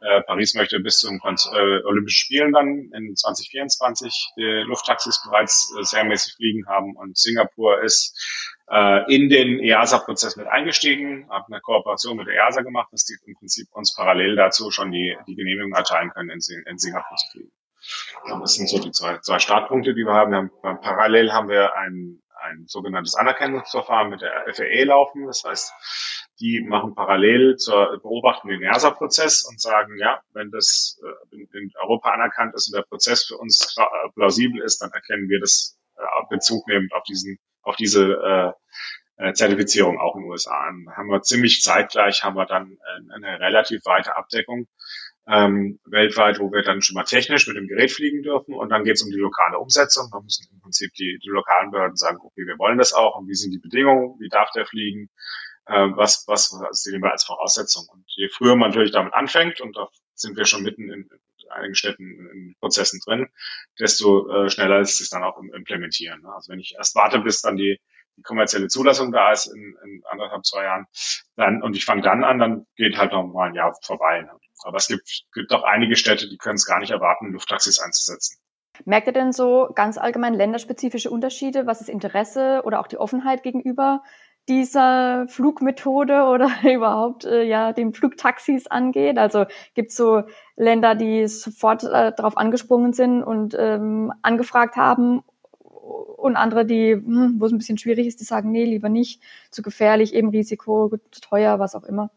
Äh, 0.00 0.22
Paris 0.22 0.54
möchte 0.54 0.78
bis 0.80 0.98
zum 0.98 1.20
äh, 1.24 1.82
Olympischen 1.84 2.16
Spielen 2.16 2.52
dann 2.52 2.90
in 2.94 3.16
2024 3.16 4.32
die 4.36 4.64
Lufttaxis 4.66 5.20
bereits 5.24 5.74
äh, 5.78 5.82
serienmäßig 5.82 6.34
fliegen 6.34 6.66
haben 6.68 6.94
und 6.94 7.16
Singapur 7.16 7.82
ist 7.82 8.14
äh, 8.70 9.14
in 9.14 9.28
den 9.28 9.60
EASA-Prozess 9.60 10.36
mit 10.36 10.46
eingestiegen, 10.46 11.28
hat 11.30 11.44
eine 11.48 11.60
Kooperation 11.60 12.16
mit 12.16 12.26
der 12.26 12.34
EASA 12.34 12.62
gemacht, 12.62 12.88
dass 12.92 13.04
die 13.04 13.16
im 13.26 13.34
Prinzip 13.34 13.68
uns 13.72 13.94
parallel 13.94 14.36
dazu 14.36 14.70
schon 14.70 14.90
die, 14.90 15.16
die 15.26 15.34
Genehmigung 15.34 15.72
erteilen 15.72 16.10
können, 16.10 16.30
in, 16.30 16.40
in 16.66 16.78
Singapur 16.78 17.16
zu 17.16 17.30
fliegen. 17.32 17.52
Das 18.40 18.54
sind 18.54 18.68
so 18.68 18.78
die 18.78 18.92
zwei, 18.92 19.18
zwei 19.18 19.38
Startpunkte, 19.38 19.94
die 19.94 20.04
wir 20.04 20.14
haben. 20.14 20.30
Wir 20.32 20.38
haben 20.62 20.80
parallel 20.80 21.32
haben 21.32 21.48
wir 21.48 21.76
ein, 21.76 22.22
ein 22.40 22.64
sogenanntes 22.66 23.14
Anerkennungsverfahren 23.14 24.08
mit 24.08 24.22
der 24.22 24.46
FAA 24.54 24.84
laufen. 24.84 25.26
Das 25.26 25.44
heißt, 25.44 25.72
die 26.40 26.62
machen 26.62 26.94
parallel 26.94 27.56
zur 27.56 27.98
beobachten 28.02 28.48
den 28.48 28.62
ERSA-Prozess 28.62 29.44
und 29.44 29.60
sagen, 29.60 29.98
ja, 29.98 30.20
wenn 30.32 30.50
das 30.50 30.98
äh, 31.04 31.36
in, 31.36 31.70
Europa 31.80 32.10
anerkannt 32.10 32.54
ist 32.54 32.68
und 32.68 32.76
der 32.78 32.86
Prozess 32.88 33.24
für 33.24 33.36
uns 33.36 33.74
plausibel 34.14 34.62
ist, 34.62 34.80
dann 34.82 34.90
erkennen 34.90 35.28
wir 35.28 35.40
das 35.40 35.78
äh, 35.96 36.02
Bezug 36.30 36.66
nehmend 36.66 36.92
auf 36.92 37.04
diesen, 37.04 37.38
auf 37.64 37.76
diese 37.76 38.54
äh, 39.18 39.28
äh 39.28 39.32
Zertifizierung 39.32 39.98
auch 39.98 40.16
in 40.16 40.22
den 40.22 40.30
USA. 40.30 40.66
Dann 40.66 40.96
haben 40.96 41.08
wir 41.08 41.22
ziemlich 41.22 41.62
zeitgleich 41.62 42.22
haben 42.22 42.36
wir 42.36 42.46
dann 42.46 42.72
äh, 42.72 43.14
eine 43.14 43.40
relativ 43.40 43.84
weite 43.84 44.16
Abdeckung 44.16 44.66
ähm, 45.26 45.80
weltweit, 45.86 46.38
wo 46.38 46.52
wir 46.52 46.62
dann 46.62 46.82
schon 46.82 46.94
mal 46.94 47.04
technisch 47.04 47.46
mit 47.46 47.56
dem 47.56 47.66
Gerät 47.66 47.92
fliegen 47.92 48.22
dürfen 48.22 48.54
und 48.54 48.68
dann 48.68 48.84
geht 48.84 48.96
es 48.96 49.02
um 49.02 49.10
die 49.10 49.16
lokale 49.16 49.58
Umsetzung. 49.58 50.08
Da 50.12 50.20
müssen 50.20 50.46
im 50.52 50.60
Prinzip 50.60 50.92
die, 50.94 51.18
die 51.22 51.28
lokalen 51.28 51.70
Behörden 51.70 51.96
sagen, 51.96 52.18
okay, 52.22 52.46
wir 52.46 52.58
wollen 52.58 52.78
das 52.78 52.92
auch 52.92 53.16
und 53.18 53.28
wie 53.28 53.34
sind 53.34 53.50
die 53.52 53.58
Bedingungen, 53.58 54.18
wie 54.20 54.28
darf 54.28 54.50
der 54.50 54.66
fliegen, 54.66 55.08
äh, 55.66 55.88
was, 55.94 56.24
was, 56.26 56.50
sehen 56.72 57.02
wir 57.02 57.10
als 57.10 57.24
Voraussetzung. 57.24 57.86
Und 57.90 58.04
je 58.08 58.28
früher 58.28 58.56
man 58.56 58.70
natürlich 58.70 58.92
damit 58.92 59.14
anfängt, 59.14 59.60
und 59.60 59.76
da 59.76 59.88
sind 60.14 60.36
wir 60.36 60.44
schon 60.44 60.62
mitten 60.62 60.90
in 60.90 61.08
einigen 61.50 61.74
Städten 61.74 62.28
in 62.32 62.56
Prozessen 62.60 63.00
drin, 63.04 63.28
desto 63.78 64.28
äh, 64.30 64.50
schneller 64.50 64.80
ist 64.80 65.00
es 65.00 65.10
dann 65.10 65.22
auch 65.22 65.38
im 65.38 65.52
Implementieren. 65.52 66.22
Ne? 66.22 66.32
Also 66.34 66.52
wenn 66.52 66.60
ich 66.60 66.74
erst 66.76 66.94
warte, 66.94 67.20
bis 67.20 67.40
dann 67.40 67.56
die, 67.56 67.80
die 68.16 68.22
kommerzielle 68.22 68.68
Zulassung 68.68 69.12
da 69.12 69.32
ist 69.32 69.46
in, 69.46 69.76
in 69.84 70.02
anderthalb, 70.08 70.44
zwei 70.44 70.64
Jahren, 70.64 70.86
dann 71.36 71.62
und 71.62 71.76
ich 71.76 71.84
fange 71.84 72.02
dann 72.02 72.24
an, 72.24 72.38
dann 72.38 72.66
geht 72.76 72.96
halt 72.96 73.12
noch 73.12 73.26
mal 73.26 73.48
ein 73.48 73.54
Jahr 73.54 73.76
vorbei. 73.82 74.22
Ne? 74.22 74.30
Aber 74.64 74.76
es 74.76 74.88
gibt, 74.88 75.24
gibt 75.32 75.52
auch 75.52 75.64
einige 75.64 75.96
Städte, 75.96 76.28
die 76.28 76.38
können 76.38 76.56
es 76.56 76.66
gar 76.66 76.80
nicht 76.80 76.90
erwarten, 76.90 77.32
Lufttaxis 77.32 77.78
einzusetzen. 77.80 78.38
Merkt 78.84 79.06
ihr 79.06 79.12
denn 79.12 79.32
so 79.32 79.70
ganz 79.74 79.98
allgemein 79.98 80.34
länderspezifische 80.34 81.10
Unterschiede, 81.10 81.66
was 81.66 81.78
das 81.78 81.88
Interesse 81.88 82.62
oder 82.64 82.80
auch 82.80 82.88
die 82.88 82.98
Offenheit 82.98 83.44
gegenüber 83.44 84.02
dieser 84.48 85.26
Flugmethode 85.28 86.24
oder 86.24 86.50
überhaupt 86.62 87.24
äh, 87.24 87.42
ja 87.44 87.72
dem 87.72 87.92
Flugtaxis 87.92 88.66
angeht. 88.66 89.18
Also 89.18 89.46
gibt 89.74 89.90
es 89.90 89.96
so 89.96 90.22
Länder, 90.56 90.94
die 90.94 91.26
sofort 91.26 91.84
äh, 91.84 92.12
darauf 92.16 92.36
angesprungen 92.36 92.92
sind 92.92 93.22
und 93.22 93.56
ähm, 93.58 94.12
angefragt 94.22 94.76
haben 94.76 95.22
und 96.24 96.36
andere, 96.36 96.64
die, 96.64 96.92
hm, 96.92 97.36
wo 97.38 97.46
es 97.46 97.52
ein 97.52 97.58
bisschen 97.58 97.78
schwierig 97.78 98.06
ist, 98.06 98.20
die 98.20 98.24
sagen, 98.24 98.50
nee, 98.50 98.64
lieber 98.64 98.88
nicht, 98.88 99.20
zu 99.50 99.62
gefährlich, 99.62 100.14
eben 100.14 100.30
Risiko, 100.30 100.90
zu 101.10 101.20
teuer, 101.20 101.58
was 101.58 101.74
auch 101.74 101.84
immer. 101.84 102.10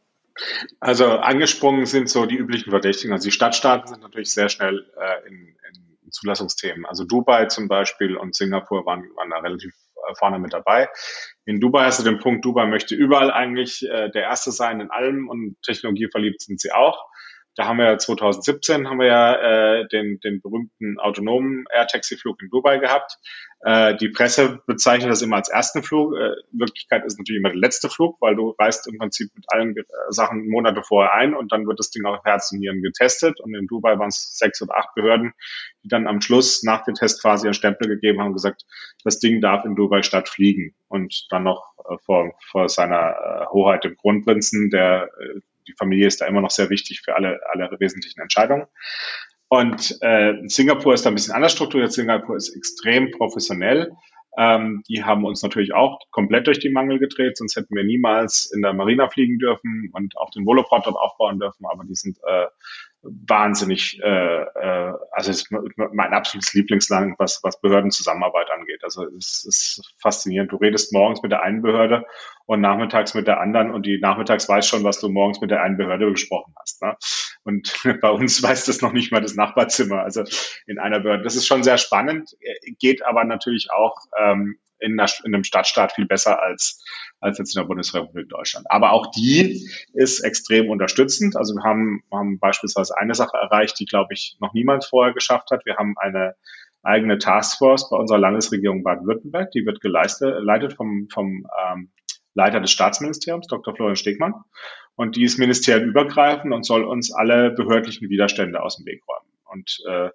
Also 0.79 1.05
angesprungen 1.07 1.85
sind 1.85 2.09
so 2.09 2.25
die 2.25 2.37
üblichen 2.37 2.69
Verdächtigen. 2.69 3.11
Also 3.11 3.25
die 3.25 3.31
Stadtstaaten 3.31 3.87
sind 3.87 4.01
natürlich 4.01 4.31
sehr 4.31 4.49
schnell 4.49 4.85
äh, 4.97 5.27
in, 5.27 5.55
in 6.03 6.11
Zulassungsthemen. 6.11 6.85
Also 6.85 7.03
Dubai 7.03 7.45
zum 7.47 7.67
Beispiel 7.67 8.15
und 8.15 8.35
Singapur 8.35 8.85
waren, 8.85 9.03
waren 9.15 9.29
da 9.29 9.39
relativ 9.39 9.73
vorne 10.17 10.39
mit 10.39 10.53
dabei. 10.53 10.89
In 11.45 11.59
Dubai 11.59 11.85
hast 11.85 11.99
du 11.99 12.03
den 12.03 12.19
Punkt, 12.19 12.45
Dubai 12.45 12.65
möchte 12.65 12.95
überall 12.95 13.31
eigentlich 13.31 13.83
äh, 13.87 14.09
der 14.09 14.23
Erste 14.23 14.51
sein 14.51 14.79
in 14.79 14.91
allem 14.91 15.29
und 15.29 15.55
Technologie 15.63 16.07
verliebt 16.11 16.41
sind 16.41 16.59
sie 16.59 16.71
auch. 16.71 17.05
Da 17.57 17.65
haben 17.65 17.77
wir 17.77 17.97
2017 17.97 18.87
haben 18.87 18.99
wir 18.99 19.07
ja 19.07 19.79
äh, 19.79 19.87
den, 19.87 20.19
den 20.19 20.41
berühmten 20.41 20.99
autonomen 20.99 21.65
Air-Taxi-Flug 21.73 22.39
in 22.39 22.49
Dubai 22.49 22.77
gehabt. 22.77 23.17
Äh, 23.61 23.95
die 23.95 24.09
Presse 24.09 24.61
bezeichnet 24.67 25.09
das 25.09 25.23
immer 25.23 25.37
als 25.37 25.49
ersten 25.49 25.81
Flug. 25.81 26.15
Äh, 26.15 26.35
Wirklichkeit 26.51 27.03
ist 27.03 27.17
natürlich 27.17 27.39
immer 27.39 27.49
der 27.49 27.57
letzte 27.57 27.89
Flug, 27.89 28.17
weil 28.21 28.35
du 28.35 28.51
reist 28.59 28.87
im 28.87 28.99
Prinzip 28.99 29.31
mit 29.33 29.45
allen 29.47 29.75
äh, 29.75 29.83
Sachen 30.09 30.47
Monate 30.47 30.83
vorher 30.83 31.15
ein 31.15 31.33
und 31.33 31.51
dann 31.51 31.65
wird 31.65 31.79
das 31.79 31.89
Ding 31.89 32.05
auf 32.05 32.23
Herz 32.23 32.51
und 32.51 32.59
Nieren 32.59 32.83
getestet. 32.83 33.41
Und 33.41 33.55
in 33.55 33.65
Dubai 33.65 33.97
waren 33.97 34.09
es 34.09 34.37
sechs 34.37 34.61
oder 34.61 34.77
acht 34.77 34.93
Behörden, 34.93 35.33
die 35.83 35.87
dann 35.87 36.05
am 36.05 36.21
Schluss 36.21 36.61
nach 36.61 36.83
dem 36.83 36.93
Test 36.93 37.23
quasi 37.23 37.47
einen 37.47 37.55
Stempel 37.55 37.87
gegeben 37.87 38.19
haben 38.19 38.27
und 38.27 38.33
gesagt, 38.33 38.65
das 39.03 39.17
Ding 39.17 39.41
darf 39.41 39.65
in 39.65 39.75
Dubai 39.75 40.03
Stadt 40.03 40.29
fliegen. 40.29 40.75
Und 40.89 41.25
dann 41.31 41.41
noch 41.41 41.73
äh, 41.89 41.97
vor, 42.05 42.35
vor 42.51 42.69
seiner 42.69 43.15
äh, 43.15 43.45
Hoheit 43.47 43.83
dem 43.83 43.97
Kronprinzen, 43.97 44.69
der 44.69 45.09
äh, 45.19 45.39
die 45.67 45.75
Familie 45.77 46.07
ist 46.07 46.21
da 46.21 46.25
immer 46.25 46.41
noch 46.41 46.51
sehr 46.51 46.69
wichtig 46.69 47.01
für 47.03 47.15
alle, 47.15 47.39
alle 47.51 47.69
wesentlichen 47.79 48.21
Entscheidungen. 48.21 48.67
Und 49.49 49.97
äh, 50.01 50.33
Singapur 50.47 50.93
ist 50.93 51.05
da 51.05 51.09
ein 51.09 51.15
bisschen 51.15 51.33
anders 51.33 51.53
strukturiert. 51.53 51.93
Singapur 51.93 52.35
ist 52.35 52.55
extrem 52.55 53.11
professionell. 53.11 53.91
Ähm, 54.37 54.83
die 54.87 55.03
haben 55.03 55.25
uns 55.25 55.41
natürlich 55.41 55.73
auch 55.73 55.99
komplett 56.11 56.45
durch 56.45 56.59
die 56.59 56.69
Mangel 56.69 56.99
gedreht, 56.99 57.37
sonst 57.37 57.55
hätten 57.55 57.75
wir 57.75 57.83
niemals 57.83 58.51
in 58.53 58.61
der 58.61 58.73
Marina 58.73 59.09
fliegen 59.09 59.39
dürfen 59.39 59.89
und 59.93 60.15
auch 60.15 60.29
den 60.29 60.45
Voloport 60.45 60.85
dort 60.85 60.95
aufbauen 60.95 61.39
dürfen. 61.39 61.65
Aber 61.65 61.83
die 61.85 61.95
sind 61.95 62.19
äh, 62.27 62.45
wahnsinnig, 63.01 63.99
äh, 64.03 64.41
äh, 64.41 64.93
also 65.11 65.31
ist 65.31 65.49
mein 65.51 66.13
absolutes 66.13 66.53
Lieblingsland, 66.53 67.17
was, 67.19 67.39
was 67.43 67.61
Behördenzusammenarbeit 67.61 68.49
angeht. 68.51 68.83
Also 68.83 69.05
es 69.17 69.45
ist 69.47 69.93
faszinierend. 70.01 70.51
Du 70.51 70.57
redest 70.57 70.93
morgens 70.93 71.21
mit 71.21 71.31
der 71.31 71.41
einen 71.41 71.61
Behörde 71.61 72.05
und 72.45 72.61
nachmittags 72.61 73.13
mit 73.13 73.27
der 73.27 73.39
anderen 73.39 73.71
und 73.71 73.85
die 73.85 73.99
nachmittags 73.99 74.49
weiß 74.49 74.67
schon, 74.67 74.83
was 74.83 74.99
du 74.99 75.09
morgens 75.09 75.41
mit 75.41 75.51
der 75.51 75.61
einen 75.61 75.77
Behörde 75.77 76.09
gesprochen 76.11 76.53
hast. 76.59 76.81
Ne? 76.81 76.95
Und 77.43 77.73
bei 78.01 78.09
uns 78.09 78.41
weiß 78.41 78.65
das 78.65 78.81
noch 78.81 78.93
nicht 78.93 79.11
mal 79.11 79.21
das 79.21 79.35
Nachbarzimmer, 79.35 80.01
also 80.01 80.23
in 80.65 80.79
einer 80.79 80.99
Behörde. 80.99 81.23
Das 81.23 81.35
ist 81.35 81.47
schon 81.47 81.63
sehr 81.63 81.77
spannend, 81.77 82.35
geht 82.79 83.05
aber 83.05 83.23
natürlich 83.23 83.69
auch 83.71 83.97
ähm, 84.19 84.57
in, 84.79 84.99
einer, 84.99 85.09
in 85.23 85.33
einem 85.33 85.43
Stadtstaat 85.43 85.93
viel 85.93 86.05
besser 86.05 86.41
als, 86.41 86.83
als 87.19 87.37
jetzt 87.37 87.55
in 87.55 87.61
der 87.61 87.67
Bundesrepublik 87.67 88.29
Deutschland. 88.29 88.65
Aber 88.69 88.91
auch 88.91 89.11
die 89.11 89.67
ist 89.93 90.19
extrem 90.21 90.69
unterstützend. 90.69 91.35
Also 91.35 91.55
wir 91.55 91.63
haben, 91.63 92.03
haben 92.11 92.39
beispielsweise 92.39 92.97
eine 92.97 93.15
Sache 93.15 93.37
erreicht, 93.37 93.79
die, 93.79 93.85
glaube 93.85 94.13
ich, 94.13 94.37
noch 94.39 94.53
niemand 94.53 94.85
vorher 94.85 95.13
geschafft 95.13 95.51
hat. 95.51 95.65
Wir 95.65 95.77
haben 95.77 95.95
eine 95.97 96.35
eigene 96.83 97.17
Taskforce 97.17 97.89
bei 97.89 97.97
unserer 97.97 98.19
Landesregierung 98.19 98.83
Baden-Württemberg. 98.83 99.51
Die 99.51 99.65
wird 99.65 99.81
geleitet 99.81 100.73
vom, 100.73 101.07
vom 101.11 101.47
ähm, 101.71 101.91
Leiter 102.33 102.59
des 102.59 102.71
Staatsministeriums, 102.71 103.47
Dr. 103.47 103.75
Florian 103.75 103.95
Stegmann. 103.95 104.33
Und 104.95 105.15
die 105.15 105.23
ist 105.23 105.37
ministerienübergreifend 105.37 106.53
und 106.53 106.65
soll 106.65 106.83
uns 106.83 107.13
alle 107.13 107.51
behördlichen 107.51 108.09
Widerstände 108.09 108.61
aus 108.61 108.77
dem 108.77 108.85
Weg 108.85 109.03
räumen. 109.07 109.27
Und 109.45 109.77
äh, 109.87 110.09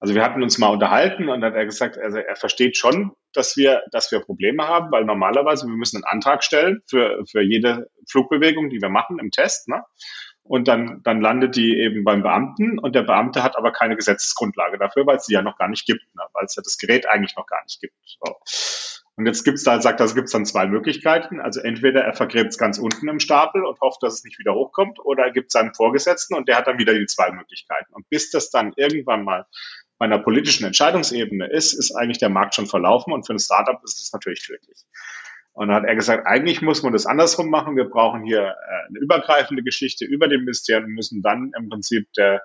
also 0.00 0.14
wir 0.14 0.22
hatten 0.22 0.42
uns 0.42 0.58
mal 0.58 0.68
unterhalten 0.68 1.28
und 1.28 1.44
hat 1.44 1.54
er 1.54 1.64
gesagt, 1.64 1.98
also 1.98 2.18
er 2.18 2.36
versteht 2.36 2.76
schon, 2.76 3.12
dass 3.32 3.56
wir, 3.56 3.82
dass 3.90 4.10
wir 4.12 4.20
Probleme 4.20 4.66
haben, 4.66 4.90
weil 4.92 5.04
normalerweise 5.04 5.66
wir 5.66 5.76
müssen 5.76 5.96
einen 5.96 6.12
Antrag 6.12 6.44
stellen 6.44 6.82
für, 6.88 7.24
für 7.26 7.42
jede 7.42 7.90
Flugbewegung, 8.08 8.70
die 8.70 8.80
wir 8.80 8.88
machen 8.88 9.18
im 9.18 9.30
Test, 9.30 9.68
ne? 9.68 9.82
Und 10.44 10.66
dann, 10.66 11.02
dann 11.04 11.20
landet 11.20 11.54
die 11.54 11.78
eben 11.78 12.02
beim 12.02 12.22
Beamten 12.22 12.78
und 12.78 12.96
der 12.96 13.02
Beamte 13.02 13.44
hat 13.44 13.56
aber 13.56 13.70
keine 13.70 13.94
Gesetzesgrundlage 13.94 14.76
dafür, 14.76 15.06
weil 15.06 15.16
es 15.16 15.26
die 15.26 15.34
ja 15.34 15.42
noch 15.42 15.56
gar 15.56 15.68
nicht 15.68 15.86
gibt, 15.86 16.02
ne? 16.16 16.22
weil 16.32 16.46
es 16.46 16.56
ja 16.56 16.62
das 16.64 16.78
Gerät 16.78 17.08
eigentlich 17.08 17.36
noch 17.36 17.46
gar 17.46 17.62
nicht 17.62 17.80
gibt. 17.80 17.94
So. 18.04 18.36
Und 19.14 19.26
jetzt 19.26 19.44
gibt's 19.44 19.62
da, 19.62 19.80
sagt 19.80 20.00
er, 20.00 20.06
es 20.06 20.14
gibt's 20.14 20.32
dann 20.32 20.46
zwei 20.46 20.66
Möglichkeiten. 20.66 21.40
Also 21.40 21.60
entweder 21.60 22.00
er 22.02 22.14
vergräbt 22.14 22.50
es 22.50 22.58
ganz 22.58 22.78
unten 22.78 23.08
im 23.08 23.20
Stapel 23.20 23.64
und 23.64 23.80
hofft, 23.80 24.02
dass 24.02 24.14
es 24.14 24.24
nicht 24.24 24.38
wieder 24.38 24.54
hochkommt, 24.54 24.98
oder 25.04 25.24
er 25.24 25.32
gibt 25.32 25.52
seinem 25.52 25.74
Vorgesetzten 25.74 26.34
und 26.34 26.48
der 26.48 26.56
hat 26.56 26.66
dann 26.66 26.78
wieder 26.78 26.94
die 26.94 27.06
zwei 27.06 27.30
Möglichkeiten. 27.30 27.92
Und 27.92 28.08
bis 28.08 28.30
das 28.30 28.50
dann 28.50 28.72
irgendwann 28.74 29.24
mal 29.24 29.46
bei 30.02 30.06
einer 30.06 30.18
politischen 30.18 30.66
Entscheidungsebene 30.66 31.46
ist, 31.46 31.74
ist 31.74 31.94
eigentlich 31.94 32.18
der 32.18 32.28
Markt 32.28 32.56
schon 32.56 32.66
verlaufen 32.66 33.12
und 33.12 33.24
für 33.24 33.34
ein 33.34 33.38
Startup 33.38 33.80
ist 33.84 34.00
das 34.00 34.12
natürlich 34.12 34.44
glücklich. 34.44 34.84
Und 35.52 35.68
dann 35.68 35.76
hat 35.76 35.84
er 35.84 35.94
gesagt, 35.94 36.26
eigentlich 36.26 36.60
muss 36.60 36.82
man 36.82 36.92
das 36.92 37.06
andersrum 37.06 37.48
machen. 37.48 37.76
Wir 37.76 37.84
brauchen 37.84 38.24
hier 38.24 38.40
äh, 38.40 38.88
eine 38.88 38.98
übergreifende 38.98 39.62
Geschichte 39.62 40.04
über 40.04 40.26
dem 40.26 40.40
Ministerium 40.40 40.86
und 40.86 40.94
müssen 40.94 41.22
dann 41.22 41.52
im 41.56 41.68
Prinzip 41.68 42.12
der, 42.14 42.42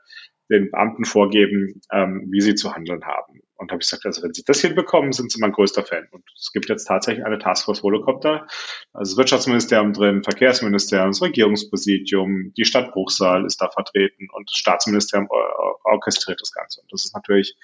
den 0.49 0.71
Beamten 0.71 1.05
vorgeben, 1.05 1.81
ähm, 1.91 2.27
wie 2.29 2.41
sie 2.41 2.55
zu 2.55 2.73
handeln 2.73 3.05
haben. 3.05 3.41
Und 3.57 3.71
habe 3.71 3.81
ich 3.81 3.89
gesagt, 3.89 4.05
also 4.05 4.21
wenn 4.21 4.33
Sie 4.33 4.43
das 4.45 4.62
hinbekommen, 4.62 5.12
sind 5.13 5.31
Sie 5.31 5.39
mein 5.41 5.51
größter 5.51 5.83
Fan. 5.83 6.07
Und 6.12 6.23
es 6.39 6.51
gibt 6.53 6.69
jetzt 6.69 6.86
tatsächlich 6.86 7.25
eine 7.25 7.39
Taskforce 7.39 7.81
Volocopter, 7.81 8.45
also 8.93 9.12
das 9.12 9.17
Wirtschaftsministerium 9.17 9.93
drin, 9.93 10.23
Verkehrsministerium, 10.23 11.10
das 11.10 11.21
Regierungspräsidium, 11.23 12.53
die 12.55 12.65
Stadt 12.65 12.91
Bruchsal 12.91 13.45
ist 13.45 13.60
da 13.60 13.69
vertreten 13.69 14.27
und 14.31 14.49
das 14.51 14.57
Staatsministerium 14.57 15.27
orchestriert 15.83 16.39
das 16.39 16.51
Ganze. 16.51 16.81
Und 16.81 16.93
das 16.93 17.05
ist 17.05 17.15
natürlich 17.15 17.57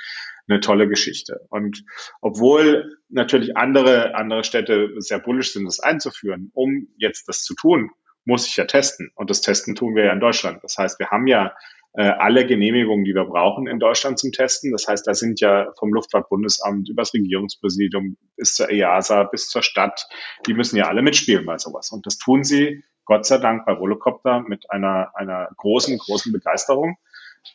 eine 0.48 0.60
tolle 0.60 0.88
Geschichte. 0.88 1.46
Und 1.50 1.86
obwohl 2.22 2.98
natürlich 3.10 3.56
andere, 3.56 4.16
andere 4.16 4.44
Städte 4.44 4.94
sehr 4.98 5.20
bullisch 5.20 5.54
sind, 5.54 5.66
das 5.66 5.80
einzuführen, 5.80 6.50
um 6.54 6.88
jetzt 6.98 7.28
das 7.28 7.44
zu 7.44 7.54
tun, 7.54 7.92
muss 8.26 8.48
ich 8.48 8.58
ja 8.58 8.66
testen. 8.66 9.12
Und 9.16 9.30
das 9.30 9.42
Testen 9.42 9.76
tun 9.76 9.96
wir 9.96 10.06
ja 10.06 10.14
in 10.14 10.20
Deutschland. 10.20 10.64
Das 10.64 10.78
heißt, 10.78 11.00
wir 11.00 11.10
haben 11.10 11.28
ja 11.28 11.54
äh, 11.94 12.04
alle 12.04 12.46
Genehmigungen, 12.46 13.06
die 13.06 13.14
wir 13.14 13.26
brauchen 13.26 13.68
in 13.68 13.80
Deutschland 13.80 14.18
zum 14.18 14.32
Testen. 14.32 14.72
Das 14.72 14.88
heißt, 14.88 15.06
da 15.06 15.14
sind 15.14 15.40
ja 15.40 15.72
vom 15.78 15.94
Luftfahrtbundesamt 15.94 16.90
über 16.90 17.04
das 17.04 17.14
Regierungspräsidium 17.14 18.18
bis 18.36 18.56
zur 18.56 18.70
EASA, 18.70 19.24
bis 19.24 19.48
zur 19.48 19.62
Stadt, 19.62 20.08
die 20.48 20.54
müssen 20.54 20.78
ja 20.78 20.88
alle 20.88 21.02
mitspielen 21.02 21.46
bei 21.46 21.58
sowas. 21.58 21.92
Und 21.92 22.06
das 22.06 22.18
tun 22.18 22.44
sie, 22.44 22.84
Gott 23.06 23.26
sei 23.26 23.38
Dank, 23.38 23.66
bei 23.66 23.80
Volocopter 23.80 24.42
mit 24.42 24.72
einer, 24.72 25.12
einer 25.16 25.50
großen, 25.58 25.98
großen 25.98 26.32
Begeisterung. 26.32 26.98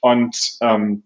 Und 0.00 0.56
ähm, 0.60 1.04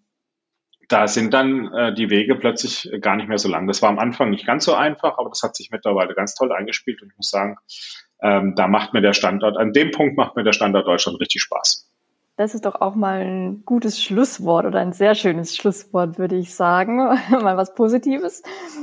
da 0.89 1.09
sind 1.09 1.33
dann 1.33 1.73
äh, 1.73 1.95
die 1.95 2.11
Wege 2.11 2.35
plötzlich 2.35 2.91
gar 3.01 3.17
nicht 3.17 3.29
mehr 3.29 3.39
so 3.39 3.49
lang. 3.49 3.67
Das 3.67 3.81
war 3.81 3.89
am 3.89 3.99
Anfang 3.99 4.29
nicht 4.29 4.47
ganz 4.47 4.65
so 4.65 4.75
einfach, 4.75 5.17
aber 5.17 5.31
das 5.31 5.43
hat 5.43 5.57
sich 5.57 5.71
mittlerweile 5.71 6.15
ganz 6.15 6.35
toll 6.35 6.53
eingespielt 6.53 7.01
und 7.01 7.09
ich 7.09 7.17
muss 7.17 7.31
sagen, 7.31 7.57
ähm, 8.21 8.55
da 8.57 8.69
macht 8.69 8.93
mir 8.93 9.01
der 9.01 9.15
Standort, 9.15 9.57
an 9.57 9.73
dem 9.73 9.91
Punkt 9.91 10.19
macht 10.19 10.37
mir 10.37 10.45
der 10.45 10.53
Standort 10.53 10.87
Deutschland 10.87 11.19
richtig 11.19 11.41
Spaß. 11.41 11.92
Das 12.37 12.55
ist 12.55 12.65
doch 12.65 12.81
auch 12.81 12.95
mal 12.95 13.21
ein 13.21 13.63
gutes 13.67 14.03
Schlusswort 14.03 14.65
oder 14.65 14.81
ein 14.81 14.95
sehr 14.95 15.15
schönes 15.15 15.55
Schlusswort, 15.55 16.19
würde 16.19 16.37
ich 16.37 16.55
sagen. 16.55 16.97
mal 17.31 17.57
was 17.59 17.75
Positives. 17.75 18.43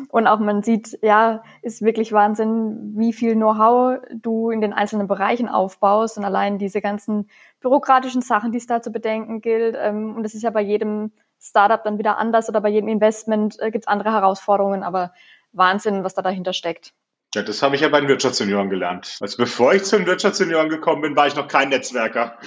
Und 0.09 0.27
auch 0.27 0.39
man 0.39 0.61
sieht, 0.61 0.99
ja, 1.01 1.43
ist 1.63 1.81
wirklich 1.81 2.11
Wahnsinn, 2.11 2.93
wie 2.95 3.11
viel 3.11 3.33
Know-how 3.33 3.99
du 4.13 4.51
in 4.51 4.61
den 4.61 4.71
einzelnen 4.71 5.07
Bereichen 5.07 5.49
aufbaust 5.49 6.17
und 6.17 6.25
allein 6.25 6.59
diese 6.59 6.79
ganzen 6.79 7.27
bürokratischen 7.59 8.21
Sachen, 8.21 8.51
die 8.51 8.59
es 8.59 8.67
da 8.67 8.83
zu 8.83 8.91
bedenken 8.91 9.41
gilt. 9.41 9.75
Ähm, 9.79 10.15
und 10.15 10.23
das 10.23 10.35
ist 10.35 10.43
ja 10.43 10.51
bei 10.51 10.61
jedem 10.61 11.11
Startup 11.41 11.83
dann 11.83 11.97
wieder 11.97 12.17
anders 12.17 12.49
oder 12.49 12.61
bei 12.61 12.69
jedem 12.69 12.89
Investment 12.89 13.59
äh, 13.59 13.71
gibt 13.71 13.85
es 13.85 13.87
andere 13.87 14.11
Herausforderungen, 14.11 14.83
aber 14.83 15.13
Wahnsinn, 15.53 16.03
was 16.03 16.13
da 16.13 16.21
dahinter 16.21 16.53
steckt. 16.53 16.93
Ja, 17.35 17.43
das 17.43 17.61
habe 17.61 17.75
ich 17.75 17.81
ja 17.81 17.89
bei 17.89 17.99
den 17.99 18.09
Wirtschaftsjunioren 18.09 18.69
gelernt. 18.71 19.17
Also 19.21 19.37
bevor 19.37 19.73
ich 19.73 19.83
zu 19.83 19.97
den 19.97 20.07
Wirtschaftsjunioren 20.07 20.69
gekommen 20.69 21.01
bin, 21.01 21.15
war 21.15 21.27
ich 21.27 21.35
noch 21.35 21.47
kein 21.47 21.69
Netzwerker. 21.69 22.39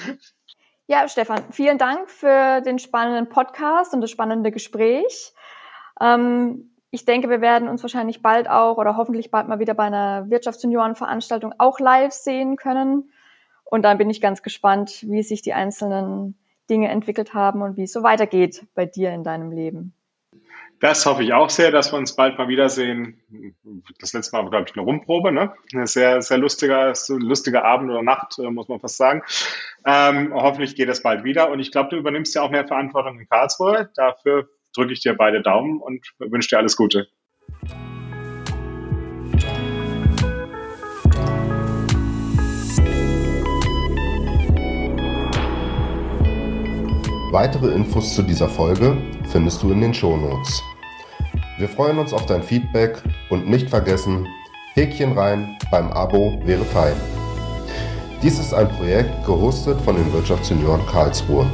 Ja, 0.87 1.07
Stefan, 1.09 1.45
vielen 1.53 1.79
Dank 1.79 2.11
für 2.11 2.61
den 2.61 2.79
spannenden 2.79 3.29
Podcast 3.29 3.95
und 3.95 4.01
das 4.01 4.11
spannende 4.11 4.51
Gespräch. 4.51 5.33
Ähm, 6.01 6.73
ich 6.91 7.05
denke, 7.05 7.31
wir 7.31 7.41
werden 7.41 7.69
uns 7.69 7.83
wahrscheinlich 7.83 8.21
bald 8.21 8.51
auch 8.51 8.77
oder 8.77 8.97
hoffentlich 8.97 9.31
bald 9.31 9.49
mal 9.49 9.61
wieder 9.61 9.75
bei 9.75 9.85
einer 9.85 10.29
Wirtschaftsjuniorenveranstaltung 10.29 11.55
auch 11.59 11.81
live 11.81 12.13
sehen 12.13 12.57
können. 12.57 13.13
Und 13.65 13.83
dann 13.83 13.97
bin 13.97 14.11
ich 14.11 14.21
ganz 14.21 14.43
gespannt, 14.43 15.03
wie 15.09 15.23
sich 15.23 15.41
die 15.41 15.55
einzelnen 15.55 16.37
Dinge 16.69 16.89
entwickelt 16.89 17.33
haben 17.33 17.63
und 17.63 17.77
wie 17.77 17.85
es 17.85 17.93
so 17.93 18.03
weitergeht 18.03 18.67
bei 18.75 18.85
dir 18.85 19.13
in 19.13 19.25
deinem 19.25 19.51
Leben. 19.53 19.95
Das 20.83 21.07
hoffe 21.07 21.23
ich 21.23 21.33
auch 21.33 21.49
sehr, 21.49 21.71
dass 21.71 21.93
wir 21.93 21.97
uns 21.97 22.17
bald 22.17 22.39
mal 22.39 22.49
wiedersehen. 22.49 23.23
Das 24.01 24.13
letzte 24.15 24.35
Mal 24.35 24.43
war, 24.43 24.51
glaube 24.51 24.67
ich, 24.69 24.75
eine 24.75 24.85
Rumprobe, 24.85 25.31
ne? 25.31 25.55
Eine 25.73 25.87
sehr, 25.87 26.21
sehr 26.23 26.39
lustiger, 26.39 26.93
lustiger 27.09 27.65
Abend 27.65 27.89
oder 27.89 28.03
Nacht, 28.03 28.37
äh, 28.41 28.51
muss 28.51 28.67
man 28.67 28.81
fast 28.81 28.97
sagen. 28.97 29.23
Ähm, 29.87 30.35
hoffentlich 30.35 30.75
geht 30.75 30.89
es 30.89 31.01
bald 31.01 31.23
wieder. 31.23 31.53
Und 31.53 31.61
ich 31.61 31.71
glaube, 31.71 31.91
du 31.91 31.97
übernimmst 31.97 32.35
ja 32.35 32.43
auch 32.43 32.51
mehr 32.51 32.67
Verantwortung 32.67 33.21
in 33.21 33.29
Karlsruhe. 33.29 33.91
Dafür 33.95 34.49
drücke 34.75 34.93
ich 34.93 34.99
dir 34.99 35.15
beide 35.15 35.41
Daumen 35.41 35.81
und 35.81 36.05
wünsche 36.19 36.49
dir 36.49 36.59
alles 36.59 36.77
Gute. 36.77 37.07
Weitere 47.31 47.73
Infos 47.73 48.17
zu 48.17 48.23
dieser 48.23 48.49
Folge 48.49 48.97
findest 49.31 49.63
du 49.63 49.71
in 49.71 49.81
den 49.81 49.95
Shownotes. 49.95 50.63
Wir 51.63 51.69
freuen 51.69 52.01
uns 52.01 52.13
auf 52.13 52.27
dein 52.27 52.43
Feedback 52.43 53.01
und 53.31 53.49
nicht 53.49 53.71
vergessen, 53.71 54.27
Häkchen 54.75 55.17
rein 55.17 55.57
beim 55.71 55.93
Abo 55.93 56.37
wäre 56.45 56.65
fein. 56.65 56.97
Dies 58.21 58.41
ist 58.41 58.53
ein 58.53 58.69
Projekt 58.69 59.25
gehostet 59.25 59.81
von 59.83 59.95
den 59.95 60.13
Wirtschaftssenioren 60.13 60.85
Karlsruhe. 60.87 61.47